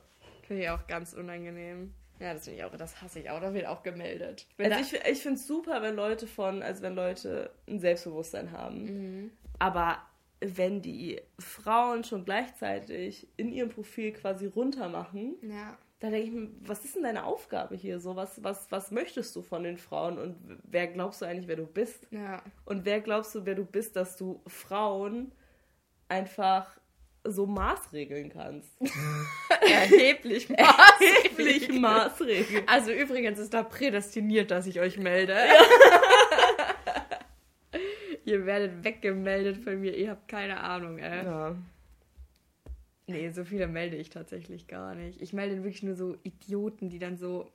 [0.42, 1.94] finde ich auch ganz unangenehm.
[2.18, 3.40] Ja, das finde ich auch, das hasse ich auch.
[3.40, 4.48] Da wird auch gemeldet.
[4.56, 8.50] Wenn also ich, ich finde es super, wenn Leute von, also wenn Leute ein Selbstbewusstsein
[8.50, 8.82] haben.
[8.82, 9.30] Mhm.
[9.60, 9.98] Aber
[10.40, 16.32] wenn die Frauen schon gleichzeitig in ihrem Profil quasi runter machen, ja da denke ich
[16.32, 18.16] mir, was ist denn deine Aufgabe hier so?
[18.16, 21.64] Was, was, was möchtest du von den Frauen und wer glaubst du eigentlich, wer du
[21.64, 22.08] bist?
[22.10, 22.42] Ja.
[22.64, 25.30] Und wer glaubst du, wer du bist, dass du Frauen
[26.08, 26.76] einfach
[27.22, 28.72] so maßregeln kannst?
[29.60, 32.66] Erheblich Erheblich maßregeln.
[32.66, 35.34] Also übrigens ist da prädestiniert, dass ich euch melde.
[35.34, 35.62] Ja.
[38.24, 41.24] Ihr werdet weggemeldet von mir, ihr habt keine Ahnung, ey.
[41.24, 41.56] Ja.
[43.06, 45.20] Nee, so viele melde ich tatsächlich gar nicht.
[45.20, 47.50] Ich melde wirklich nur so Idioten, die dann so.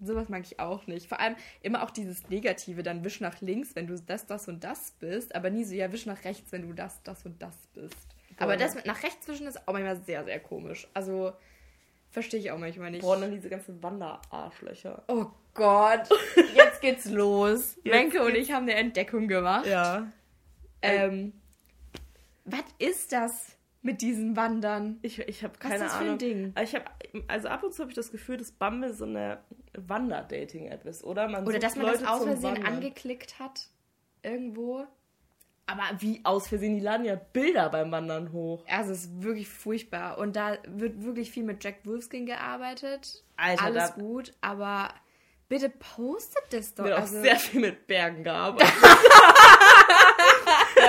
[0.00, 1.08] Sowas mag ich auch nicht.
[1.08, 4.62] Vor allem immer auch dieses Negative, dann wisch nach links, wenn du das, das und
[4.62, 7.56] das bist, aber nie so, ja, wisch nach rechts, wenn du das, das und das
[7.74, 7.96] bist.
[8.36, 8.44] Boah.
[8.44, 10.86] Aber das mit nach rechts wischen ist auch manchmal sehr, sehr komisch.
[10.94, 11.32] Also,
[12.10, 13.02] verstehe ich auch manchmal nicht.
[13.02, 15.02] Boah, dann diese ganzen Wanderarschlöcher.
[15.08, 16.08] Oh Gott,
[16.54, 17.76] jetzt geht's los.
[17.82, 19.66] Jetzt Menke und ich haben eine Entdeckung gemacht.
[19.66, 20.06] Ja.
[20.80, 21.32] Ähm,
[22.44, 23.57] was ist das?
[23.82, 24.98] Mit diesen Wandern.
[25.02, 25.86] Ich, ich habe keine Ahnung.
[25.86, 26.18] Was ist das Ahnung.
[26.18, 26.54] für ein Ding?
[26.62, 29.40] Ich hab, also ab und zu habe ich das Gefühl, dass Bumble so eine
[29.74, 31.28] Wander-Dating-App ist, oder?
[31.28, 33.68] Man oder dass man Leute das aus Versehen angeklickt hat.
[34.22, 34.86] Irgendwo.
[35.66, 38.64] Aber wie aus Versehen, die laden ja Bilder beim Wandern hoch.
[38.66, 40.16] Also es ist wirklich furchtbar.
[40.18, 43.22] Und da wird wirklich viel mit Jack Wolfskin gearbeitet.
[43.36, 44.88] Alter, Alles gut, aber
[45.48, 46.84] bitte postet das doch.
[46.84, 48.72] Wird also, auch sehr viel mit Bergen gearbeitet.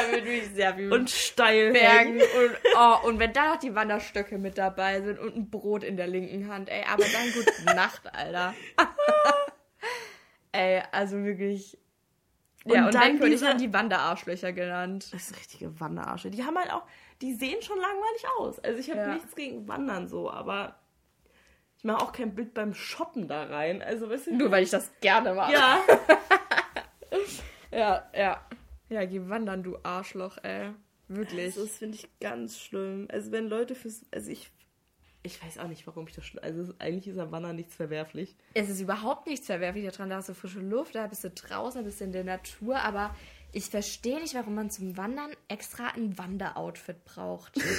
[0.10, 3.76] da wird wirklich sehr viel und steil Bergen und, oh, und wenn da noch die
[3.76, 7.66] Wanderstöcke mit dabei sind und ein Brot in der linken Hand, ey, aber dann gute
[7.76, 8.54] Nacht, Alter.
[10.52, 11.78] ey, also wirklich.
[12.66, 13.52] Und ja, und dann diese...
[13.52, 15.14] ich die Wanderarschlöcher genannt.
[15.14, 16.36] Das sind richtige Wanderarschlöcher.
[16.36, 16.84] Die haben halt auch,
[17.22, 18.60] die sehen schon langweilig aus.
[18.60, 19.14] Also ich habe ja.
[19.14, 20.76] nichts gegen Wandern so, aber
[21.78, 23.82] Ich mache auch kein Bild beim Shoppen da rein.
[23.82, 24.36] Also, weißt du.
[24.36, 25.54] Nur weil ich das gerne mache.
[25.54, 25.80] Ja.
[27.72, 28.46] ja, ja.
[28.90, 30.72] Ja, geh wandern, du Arschloch, ey.
[31.08, 31.46] Wirklich.
[31.58, 33.08] Also, das finde ich ganz schlimm.
[33.12, 34.02] Also, wenn Leute fürs.
[34.12, 34.52] Also, ich.
[35.22, 36.26] Ich weiß auch nicht, warum ich das.
[36.26, 38.36] schlimm- Also, eigentlich ist am Wandern nichts verwerflich.
[38.54, 41.82] Es ist überhaupt nichts verwerflich daran, da hast du frische Luft, da bist du draußen,
[41.82, 43.14] da bist du in der Natur, aber
[43.52, 47.60] ich verstehe nicht, warum man zum Wandern extra ein Wanderoutfit braucht.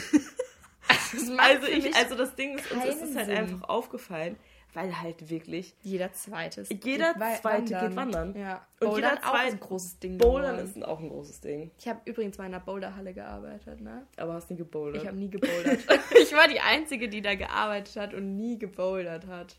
[1.38, 4.36] Also, für ich, also das Ding ist, uns ist es halt einfach aufgefallen,
[4.74, 5.74] weil halt wirklich.
[5.82, 6.68] jeder zweites.
[6.68, 8.34] Jeder geht wei- zweite geht wandern.
[8.38, 8.66] Ja.
[8.80, 10.18] Und Bouldern jeder auch zweite- ein großes Ding.
[10.18, 10.74] Bouldern geworden.
[10.82, 11.70] ist auch ein großes Ding.
[11.78, 14.06] Ich habe übrigens mal in einer Boulderhalle gearbeitet, ne?
[14.16, 15.02] Aber hast nie gebouldert.
[15.02, 15.80] Ich habe nie gebouldert.
[16.20, 19.56] ich war die Einzige, die da gearbeitet hat und nie gebouldert hat.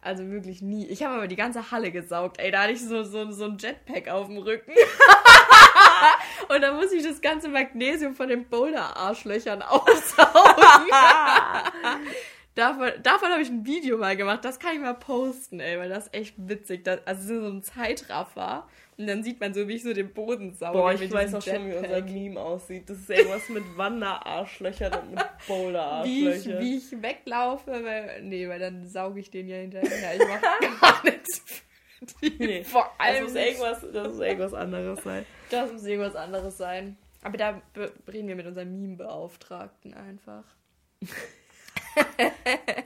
[0.00, 0.86] Also wirklich nie.
[0.86, 2.38] Ich habe aber die ganze Halle gesaugt.
[2.38, 4.72] Ey, da hatte ich so, so, so ein Jetpack auf dem Rücken.
[6.48, 10.92] und dann muss ich das ganze Magnesium von den Boulder-Arschlöchern aufsaugen.
[12.56, 14.44] Davon davon habe ich ein Video mal gemacht.
[14.44, 16.82] Das kann ich mal posten, ey, weil das ist echt witzig.
[16.84, 18.66] Das, also es ist so ein Zeitraffer.
[18.98, 20.78] Und dann sieht man so, wie ich so den Boden sauge.
[20.78, 22.10] Boah, ich weiß auch schon, wie unser Jetpack.
[22.12, 22.88] Meme aussieht.
[22.88, 26.62] Das ist irgendwas mit Wanderarschlöchern und mit wie Boulderarschlöchern.
[26.62, 30.14] ich, wie ich weglaufe, weil, nee, weil dann sauge ich den ja hinterher.
[30.16, 30.40] Ich mach
[30.80, 31.62] gar nichts.
[32.38, 33.46] Nee, Vor Das allem muss, nicht.
[33.46, 35.26] irgendwas, das muss irgendwas anderes sein.
[35.50, 36.96] Das muss irgendwas anderes sein.
[37.22, 37.60] Aber da
[38.10, 40.44] reden wir mit unserem Meme-Beauftragten einfach.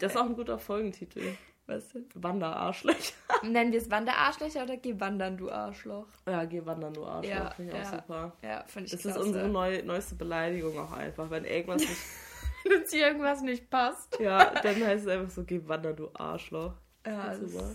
[0.01, 1.35] Das ist auch ein guter Folgentitel.
[1.67, 2.07] Was denn?
[2.15, 3.15] Wanderarschlöcher.
[3.43, 6.07] Nennen wir es Wanderarschlöcher oder geh wandern, du Arschloch?
[6.27, 7.31] Ja, geh wandern, du Arschloch.
[7.31, 7.99] Ja, Finde ich auch ja.
[7.99, 8.33] super.
[8.43, 9.19] Ja, fand ich Das klasse.
[9.21, 11.31] ist unsere neu, neueste Beleidigung auch einfach.
[11.31, 11.97] Wenn irgendwas nicht.
[12.65, 14.19] Wenn uns irgendwas nicht passt.
[14.21, 16.75] ja, dann heißt es einfach so, geh wandern, du Arschloch.
[17.07, 17.71] Ja, super.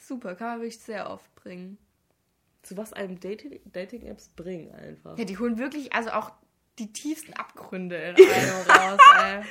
[0.00, 0.34] super.
[0.34, 1.78] Kann man wirklich sehr oft bringen.
[2.62, 5.16] Zu was einem Dating- Dating-Apps bringen einfach.
[5.16, 6.32] Ja, die holen wirklich also auch
[6.78, 9.42] die tiefsten Abgründe in einem raus, ey.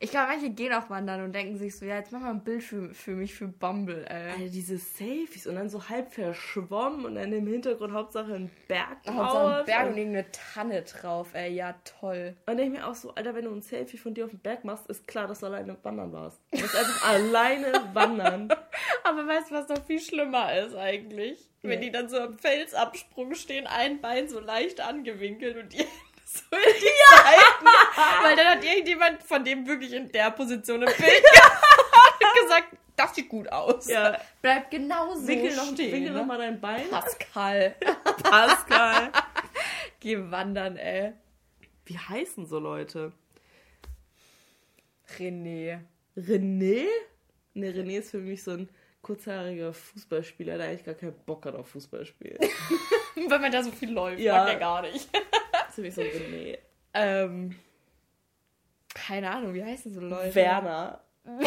[0.00, 2.44] Ich glaube, manche gehen auch wandern und denken sich so, ja, jetzt mach mal ein
[2.44, 4.30] Bild für, für mich für Bumble, ey.
[4.30, 8.98] Alter, diese Selfies und dann so halb verschwommen und dann im Hintergrund Hauptsache ein Berg
[9.08, 9.66] Hauptsache ein drauf.
[9.66, 11.52] Berg und und irgendeine Tanne drauf, ey.
[11.52, 12.36] Ja, toll.
[12.46, 14.38] dann denke ich mir auch so, Alter, wenn du ein Selfie von dir auf dem
[14.38, 16.40] Berg machst, ist klar, dass du alleine wandern warst.
[16.52, 18.48] Du musst einfach alleine wandern.
[19.02, 21.50] Aber weißt du, was noch viel schlimmer ist eigentlich?
[21.62, 21.80] Wenn Ja.
[21.80, 25.84] die dann so am Felsabsprung stehen, ein Bein so leicht angewinkelt und die
[26.30, 27.66] so in die Seiten.
[28.22, 33.14] Weil dann hat irgendjemand von dem wirklich in der Position ein Bild und gesagt, das
[33.14, 33.88] sieht gut aus.
[33.88, 34.18] Ja.
[34.42, 35.92] Bleib genau so Winkel noch, stehen.
[35.92, 36.26] winkel noch ne?
[36.26, 36.88] mal dein Bein.
[36.90, 37.76] Pascal.
[38.22, 39.10] Pascal.
[40.00, 41.12] Geh wandern, ey.
[41.86, 43.12] Wie heißen so Leute?
[45.18, 45.80] René.
[46.16, 46.86] René?
[47.54, 48.68] Ne, René ist für mich so ein
[49.02, 52.38] kurzhaariger Fußballspieler, der eigentlich gar keinen Bock hat auf Fußballspielen.
[53.28, 54.38] Weil man da so viel läuft, Ja.
[54.38, 55.08] mag er gar nicht.
[55.78, 56.58] Für mich so ein René.
[56.92, 57.54] Ähm,
[58.92, 60.34] keine Ahnung, wie heißen so Leute?
[60.34, 61.04] Werner.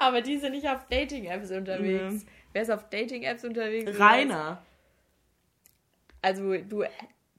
[0.00, 2.12] Aber die sind nicht auf Dating-Apps unterwegs.
[2.12, 2.22] Nee.
[2.52, 4.00] Wer ist auf Dating-Apps unterwegs?
[4.00, 4.60] Rainer.
[6.22, 6.84] Also, du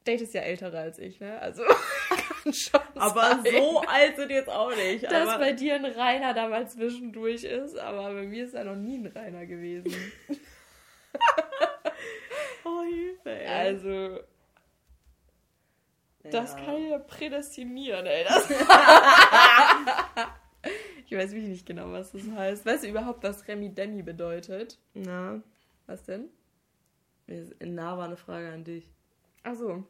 [0.06, 1.42] datest ja ältere als ich, ne?
[1.42, 1.64] Also,
[2.44, 5.04] kann schon Aber sein, so alt sind jetzt auch nicht.
[5.04, 7.78] dass aber bei dir ein Rainer da mal zwischendurch ist.
[7.78, 9.94] Aber bei mir ist da noch nie ein Rainer gewesen.
[12.64, 13.46] oh, Hilfe, ey.
[13.46, 14.22] Also,
[16.32, 18.24] das kann ich ja prädestinieren, ey.
[18.24, 18.50] Das
[21.06, 22.66] ich weiß wirklich nicht genau, was das heißt.
[22.66, 24.78] Weißt du überhaupt, was Remi Demi bedeutet?
[24.94, 25.42] Na,
[25.88, 26.30] Was denn?
[27.60, 28.92] na war eine Frage an dich.
[29.44, 29.84] Ach so.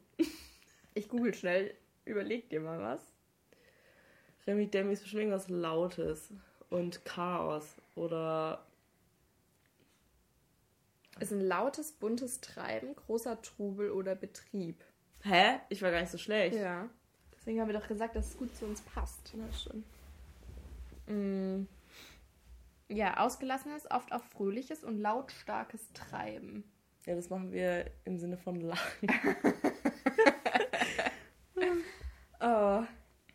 [0.93, 1.76] Ich google schnell.
[2.06, 3.02] Überleg dir mal was.
[4.48, 6.32] Remi Demi ist bestimmt irgendwas Lautes
[6.69, 8.65] und Chaos oder
[11.19, 14.84] Ist ein lautes, buntes Treiben, großer Trubel oder Betrieb.
[15.26, 15.60] Hä?
[15.70, 16.56] Ich war gar nicht so schlecht.
[16.56, 16.88] Ja.
[17.36, 19.34] Deswegen haben wir doch gesagt, dass es gut zu uns passt.
[19.36, 19.84] Na schon.
[21.08, 21.68] Mm.
[22.88, 26.63] Ja, ausgelassenes, oft auch fröhliches und lautstarkes Treiben.
[27.08, 29.10] Ja, das machen wir im Sinne von Lachen.
[32.42, 32.84] Oh,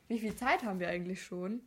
[0.06, 1.62] wie viel Zeit haben wir eigentlich schon?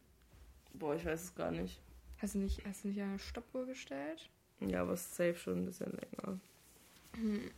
[0.73, 1.81] Boah, ich weiß es gar nicht.
[2.19, 4.29] Hast du nicht, hast du nicht eine Stoppuhr gestellt?
[4.61, 6.39] Ja, aber es ist safe schon ein bisschen länger.
[7.17, 7.49] Ja,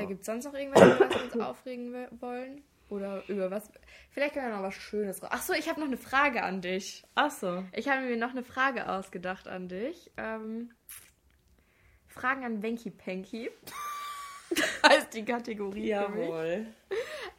[0.00, 0.04] Ja.
[0.06, 2.62] gibt es sonst noch irgendwas, was wir uns aufregen wollen?
[2.88, 3.70] Oder über was?
[4.10, 5.30] Vielleicht können wir noch was Schönes raus.
[5.32, 7.04] Achso, ich habe noch eine Frage an dich.
[7.14, 7.64] Ach so.
[7.72, 10.10] Ich habe mir noch eine Frage ausgedacht an dich.
[10.18, 10.72] Ähm,
[12.06, 13.50] Fragen an Wenki Penki.
[14.86, 15.86] heißt die Kategorie.
[15.88, 16.66] Jawohl.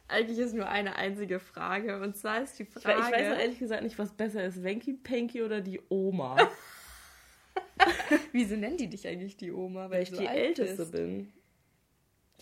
[0.08, 2.00] Eigentlich ist nur eine einzige Frage.
[2.00, 3.00] Und zwar ist die Ich, Frage...
[3.00, 4.62] ich weiß ehrlich gesagt nicht, was besser ist.
[4.64, 6.36] Wenki, Penki oder die Oma.
[8.32, 9.88] Wieso nennt die dich eigentlich die Oma?
[9.90, 10.92] Weil ich du die Älteste bist?
[10.92, 11.32] bin.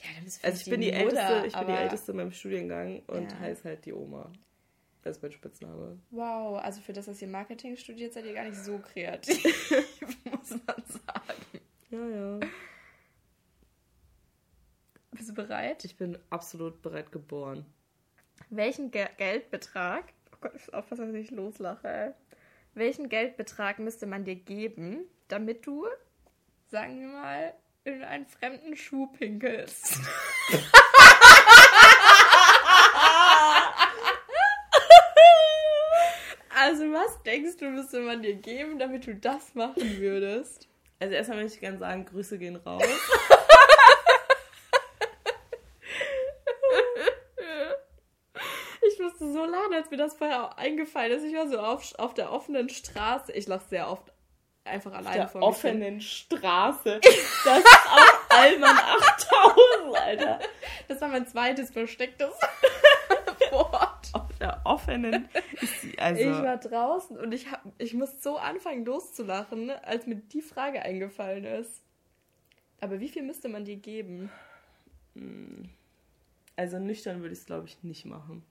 [0.03, 2.17] Ja, dann bist du Also ich bin die, Mutter, Älteste, ich bin die Älteste in
[2.17, 3.39] meinem Studiengang und Ja.
[3.39, 4.31] heiße halt die Oma.
[5.03, 5.99] Das ist mein Spitzname.
[6.11, 9.43] Wow, also für das, dass ihr Marketing studiert, seid ihr gar nicht so kreativ,
[10.25, 11.61] muss man sagen.
[11.91, 12.41] Ja, ja.
[15.13, 15.85] Bist du bereit?
[15.85, 17.67] Ich bin absolut bereit geboren.
[18.51, 22.11] Welchen Ge Geldbetrag, oh Gott, ich muss aufpassen, dass ich nicht loslache, ey.
[22.75, 25.87] Welchen Geldbetrag müsste man dir geben, damit du,
[26.69, 29.99] sagen wir mal, in einen fremden Schuh pinkelst?
[36.57, 40.69] also was denkst du, müsste man dir geben, damit du das machen würdest?
[41.01, 42.85] Also erstmal möchte ich gerne sagen, Grüße gehen raus.
[48.85, 51.25] Ich musste so lachen, als mir das vorher eingefallen ist.
[51.25, 53.33] Ich war so auf, auf der offenen Straße.
[53.33, 54.13] Ich lache sehr oft
[54.65, 57.01] einfach alleine der vor offenen Straße.
[57.03, 60.41] Das ist auf Allmann 8000, Alter.
[60.89, 62.31] Das war mein zweites verstecktes
[63.51, 64.09] Wort.
[64.13, 65.29] Auf der offenen
[66.03, 66.21] also...
[66.21, 70.83] Ich war draußen und ich, hab, ich musste so anfangen loszulachen, als mir die Frage
[70.83, 71.83] eingefallen ist.
[72.81, 74.31] Aber wie viel müsste man dir geben?
[76.57, 78.45] Also nüchtern würde ich es, glaube ich, nicht machen.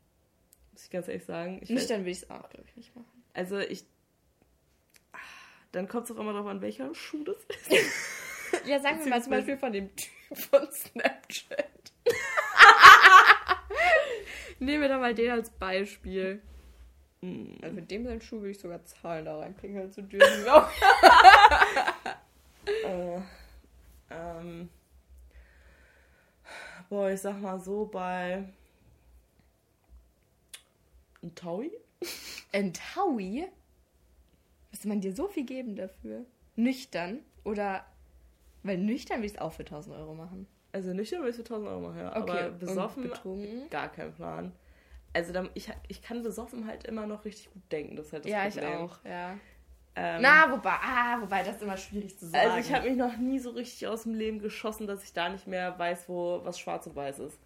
[0.71, 1.59] Muss ich ganz ehrlich sagen.
[1.61, 3.23] Ich Nüchtern würde ich es auch, glaube ich, nicht machen.
[3.33, 3.83] Also ich...
[5.71, 7.37] Dann kommt es auch immer darauf an, welcher Schuh das
[7.69, 7.71] ist.
[8.65, 11.93] Ja, sagen wir mal zum Beispiel von dem Typ von Snapchat.
[14.59, 16.41] Nehmen wir da mal den als Beispiel.
[17.21, 17.57] Hm.
[17.61, 20.45] Also mit dem seinen Schuh würde ich sogar zahlen, da reinpinkeln zu dürfen.
[22.85, 23.19] Äh,
[24.11, 24.69] ähm,
[26.89, 28.43] boah, ich sag mal so bei
[31.23, 31.71] ein Taui?
[32.51, 33.47] Ein Taui?
[34.71, 36.25] Müsste man dir so viel geben dafür?
[36.55, 37.19] Nüchtern?
[37.43, 37.85] Oder.
[38.63, 40.47] Weil nüchtern würde ich es auch für 1000 Euro machen.
[40.71, 42.09] Also nüchtern würde ich für 1000 Euro machen, ja.
[42.15, 43.69] Okay, Aber und besoffen, betrunken?
[43.69, 44.51] gar kein Plan.
[45.13, 48.25] Also dann, ich, ich kann besoffen halt immer noch richtig gut denken, das ist halt
[48.25, 48.77] das ja, ich Problem.
[48.77, 49.37] auch, ja.
[49.93, 52.49] Ähm, Na, wobei, ah, wobei, das ist immer schwierig zu sagen.
[52.49, 55.27] also ich habe mich noch nie so richtig aus dem Leben geschossen, dass ich da
[55.27, 57.37] nicht mehr weiß, wo was schwarz und weiß ist.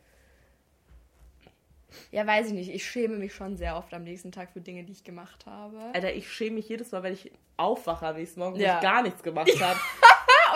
[2.12, 2.70] Ja, weiß ich nicht.
[2.74, 5.78] Ich schäme mich schon sehr oft am nächsten Tag für Dinge, die ich gemacht habe.
[5.94, 8.76] Alter, ich schäme mich jedes Mal, wenn ich aufwache am nächsten Morgen, wo Ja.
[8.78, 9.80] ich gar nichts gemacht habe.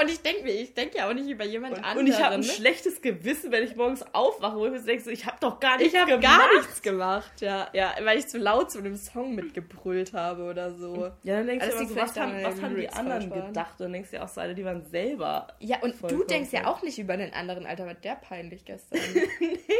[0.01, 1.99] Und ich denke mir, ich denke ja auch nicht über jemand Und, anderen.
[1.99, 2.45] und ich habe ein ne?
[2.45, 5.77] schlechtes Gewissen, wenn ich morgens aufwache, wo ich mir denke, so, ich habe doch gar
[5.77, 6.23] nichts Ich habe gemacht.
[6.39, 7.67] gar nichts gemacht, ja.
[7.73, 11.11] Ja, weil ich zu laut zu einem Song mitgebrüllt habe oder so.
[11.23, 13.47] Ja, dann denkst Also du immer so, was haben, was haben die anderen waren.
[13.47, 13.73] gedacht?
[13.79, 15.47] Und dann denkst du dir auch so, Alter, die waren selber.
[15.59, 18.99] Ja, und du denkst ja auch nicht über den anderen, Alter, war der peinlich gestern.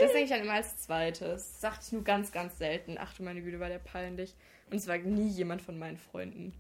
[0.02, 1.28] Das denke ich dann immer als zweites.
[1.30, 2.98] Das sagte ich nur ganz, ganz selten.
[3.00, 4.34] Ach du meine Güte, war der peinlich.
[4.72, 6.54] Und es war nie jemand von meinen Freunden.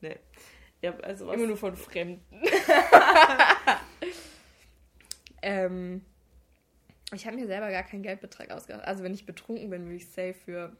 [0.00, 0.16] Nee.
[0.80, 2.22] Ja, also was, Immer nur von Fremden.
[5.42, 6.04] ähm,
[7.12, 8.84] ich habe mir selber gar keinen Geldbetrag ausgedacht.
[8.84, 10.76] Also wenn ich betrunken bin, würde ich safe für...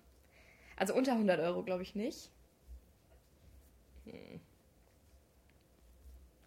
[0.77, 2.31] Also unter 100 Euro glaube ich nicht.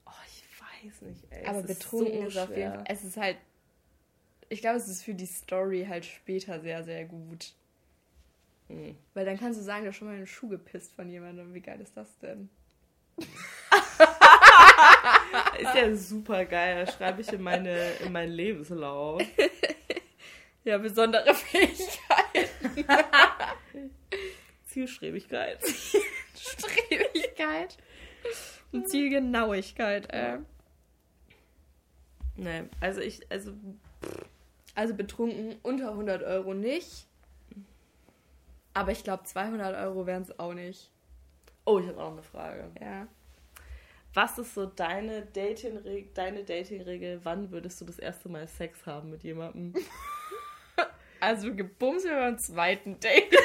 [0.05, 0.43] Oh, ich
[0.85, 1.45] weiß nicht, ey.
[1.45, 2.73] Aber es betrunken ist, so auf jeden.
[2.73, 2.83] Fall...
[2.87, 3.37] Es ist halt...
[4.47, 7.53] Ich glaube, es ist für die Story halt später sehr, sehr gut.
[8.67, 8.95] Hm.
[9.13, 11.53] Weil dann kannst du sagen, du hast schon mal in den Schuh gepisst von jemandem.
[11.53, 12.49] Wie geil ist das denn?
[15.59, 16.85] Ist ja super geil.
[16.85, 19.21] Da schreibe ich in, meine, in meinen Lebenslauf.
[20.63, 22.51] Ja, besondere Fähigkeit.
[24.65, 25.59] Zielstrebigkeit.
[26.35, 27.77] Strebigkeit.
[28.71, 30.37] Und Zielgenauigkeit, äh.
[32.35, 33.53] Nee, also ich, also
[34.75, 37.05] Also betrunken unter 100 Euro nicht.
[38.73, 40.89] Aber ich glaube, 200 Euro wären es auch nicht.
[41.65, 42.71] Oh, ich habe auch noch eine Frage.
[42.79, 43.07] Ja.
[44.13, 45.79] Was ist so deine Dating
[46.13, 47.21] deine Dating-Regel?
[47.23, 49.73] Wann würdest du das erste Mal Sex haben mit jemandem?
[51.21, 53.31] Also gebumst wir beim zweiten Date.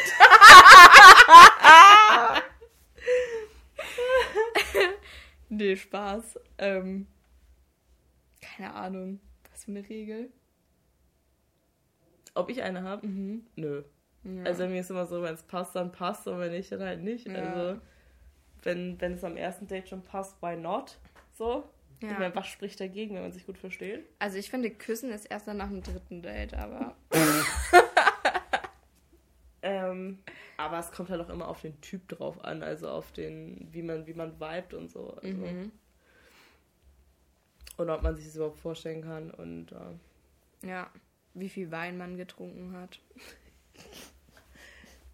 [5.51, 6.41] nee, Spaß.
[6.57, 7.07] Ähm,
[8.41, 9.21] keine Ahnung.
[9.53, 10.31] Was für eine Regel?
[12.33, 13.07] Ob ich eine habe?
[13.07, 13.47] Mhm.
[13.57, 13.83] Nö.
[14.25, 14.45] Ja.
[14.45, 17.03] Also mir ist immer so, wenn es passt, dann passt und wenn nicht, dann halt
[17.03, 17.29] nicht.
[17.29, 17.35] Ja.
[17.35, 17.81] Also
[18.67, 20.99] wenn, wenn es am ersten Date schon passt, why not?
[21.33, 21.64] So.
[22.01, 22.19] Ich ja.
[22.19, 24.05] meine, was spricht dagegen, wenn man sich gut versteht?
[24.19, 26.95] Also ich finde, Küssen ist erst dann nach dem dritten Date, aber
[29.67, 30.19] Ähm,
[30.59, 33.83] aber es kommt halt auch immer auf den Typ drauf an, also auf den, wie
[33.83, 35.14] man, wie man vibet und so.
[35.14, 35.73] Also, mhm.
[37.77, 40.89] Und ob man sich das überhaupt vorstellen kann und äh, ja,
[41.35, 43.01] wie viel Wein man getrunken hat.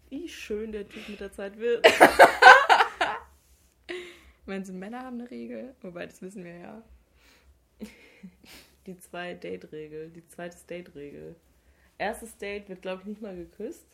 [0.09, 1.85] wie schön der Typ mit der Zeit wird.
[4.45, 5.73] Meinst du, Männer haben eine Regel?
[5.81, 6.83] Wobei, das wissen wir ja.
[8.85, 11.35] Die zwei Date-Regel, die zweite Date-Regel.
[11.97, 13.87] Erstes Date wird, glaube ich, nicht mal geküsst.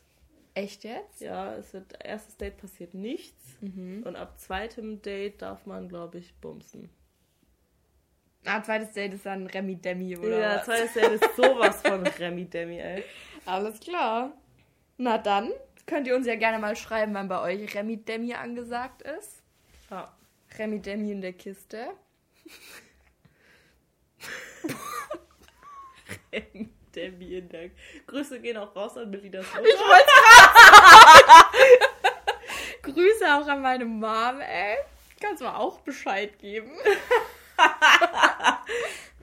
[0.56, 1.22] Echt jetzt?
[1.22, 3.58] Ja, es wird erstes Date passiert nichts.
[3.62, 4.04] Mhm.
[4.04, 6.90] Und ab zweitem Date darf man, glaube ich, bumsen.
[8.46, 10.40] Ah, zweites Date ist dann Remi Demi, oder?
[10.40, 10.66] ja, was?
[10.66, 13.04] zweites Date ist sowas von Remi Demi, ey.
[13.46, 14.34] Alles klar.
[14.98, 15.52] Na dann
[15.86, 19.39] könnt ihr uns ja gerne mal schreiben, wann bei euch Remi Demi angesagt ist.
[20.58, 21.90] Remi Demi in der Kiste.
[26.32, 27.70] Remi Demi in der.
[28.08, 29.86] Grüße gehen auch raus an Melinas Ich Mutter.
[29.86, 30.12] wollte
[32.94, 34.78] Grüße auch an meine Mom, ey.
[35.22, 36.72] Kannst du mal auch Bescheid geben.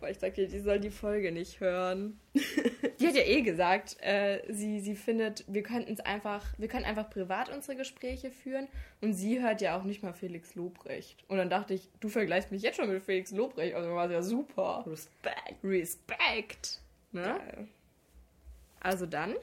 [0.07, 2.20] Boah, ich dachte, die soll die Folge nicht hören.
[3.00, 6.86] Die hat ja eh gesagt, äh, sie, sie findet, wir könnten es einfach, wir können
[6.86, 8.68] einfach privat unsere Gespräche führen
[9.02, 11.22] und sie hört ja auch nicht mal Felix Lobrecht.
[11.28, 14.22] Und dann dachte ich, du vergleichst mich jetzt schon mit Felix Lobrecht, also war ja
[14.22, 14.84] super.
[14.86, 15.62] Respekt.
[15.62, 16.80] Respekt.
[17.12, 17.22] Ne?
[17.22, 17.68] Geil.
[18.80, 19.34] Also dann,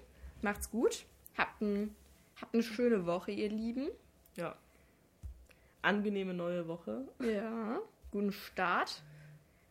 [0.41, 1.05] macht's gut.
[1.37, 1.95] Habt, ein,
[2.41, 3.89] habt eine schöne Woche, ihr Lieben.
[4.35, 4.55] Ja.
[5.83, 7.07] Angenehme neue Woche.
[7.19, 7.79] Ja.
[8.09, 9.03] Guten Start.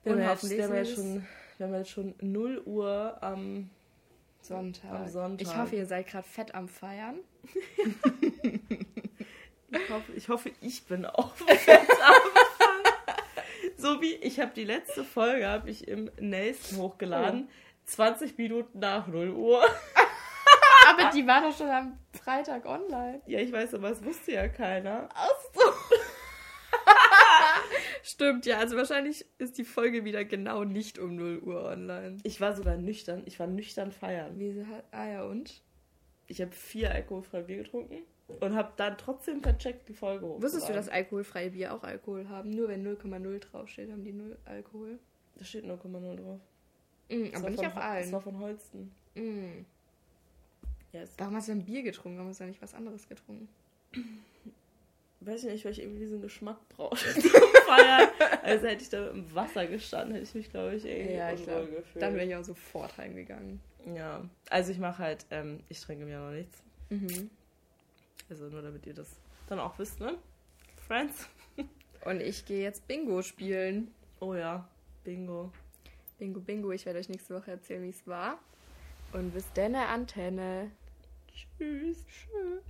[0.05, 1.27] Wir haben, jetzt, wir, haben es schon,
[1.59, 3.71] wir haben jetzt schon 0 Uhr am.
[4.41, 4.91] Sonntag.
[4.91, 5.47] Am Sonntag.
[5.47, 7.19] Ich hoffe, ihr seid gerade fett am Feiern.
[9.73, 12.15] Ich hoffe, ich, hoffe, ich bin auch fett am
[13.77, 17.49] So wie ich habe die letzte Folge habe ich im Nelson hochgeladen.
[17.87, 19.63] 20 Minuten nach 0 Uhr.
[20.89, 23.23] Aber die war doch schon am Freitag online.
[23.27, 25.09] Ja, ich weiß, aber es wusste ja keiner.
[25.15, 25.62] Ach so.
[28.13, 28.59] Stimmt, ja.
[28.59, 32.19] Also wahrscheinlich ist die Folge wieder genau nicht um 0 Uhr online.
[32.25, 33.23] Ich war sogar nüchtern.
[33.25, 34.35] Ich war nüchtern feiern.
[34.37, 34.85] Wieso hat.
[34.91, 35.63] Ah ja, und?
[36.27, 38.03] Ich habe vier alkoholfreie Bier getrunken
[38.41, 40.43] und habe dann trotzdem vercheckt die Folge hochgeladen.
[40.43, 42.51] Wusstest du, dass alkoholfreie Bier auch Alkohol haben?
[42.51, 44.99] Nur wenn 0,0 draufsteht, haben die 0 Alkohol.
[45.37, 46.41] Da steht 0,0 drauf.
[47.09, 48.21] Mm, aber nicht von, auf Das war allen.
[48.21, 48.93] von Holsten.
[49.15, 49.65] Mm.
[50.93, 51.15] Yes.
[51.17, 52.19] Warum hast du ein Bier getrunken?
[52.19, 53.49] Warum hast du nicht was anderes getrunken?
[55.21, 57.07] Weiß ich nicht, weil ich irgendwie diesen Geschmack brauchte
[57.77, 58.09] zum Feiern.
[58.43, 61.45] Also hätte ich da im Wasser gestanden, hätte ich mich, glaube ich, irgendwie Ja, ich
[61.45, 62.03] glaube, gefühlt.
[62.03, 63.61] Dann wäre ich auch sofort heimgegangen.
[63.95, 66.63] Ja, also ich mache halt, ähm, ich trinke mir noch nichts.
[66.91, 67.31] Mhm.
[68.31, 69.17] Also nur damit ihr das
[69.49, 70.17] dann auch wisst, ne?
[70.87, 71.29] Friends?
[72.05, 73.93] Und ich gehe jetzt Bingo spielen.
[74.21, 74.69] Oh ja,
[75.05, 75.53] Bingo.
[76.19, 76.73] Bingo, Bingo.
[76.73, 78.39] Ich werde euch nächste Woche erzählen, wie es war.
[79.13, 80.71] Und bis dann, Antenne.
[81.29, 82.05] Tschüss.
[82.07, 82.63] Tschüss.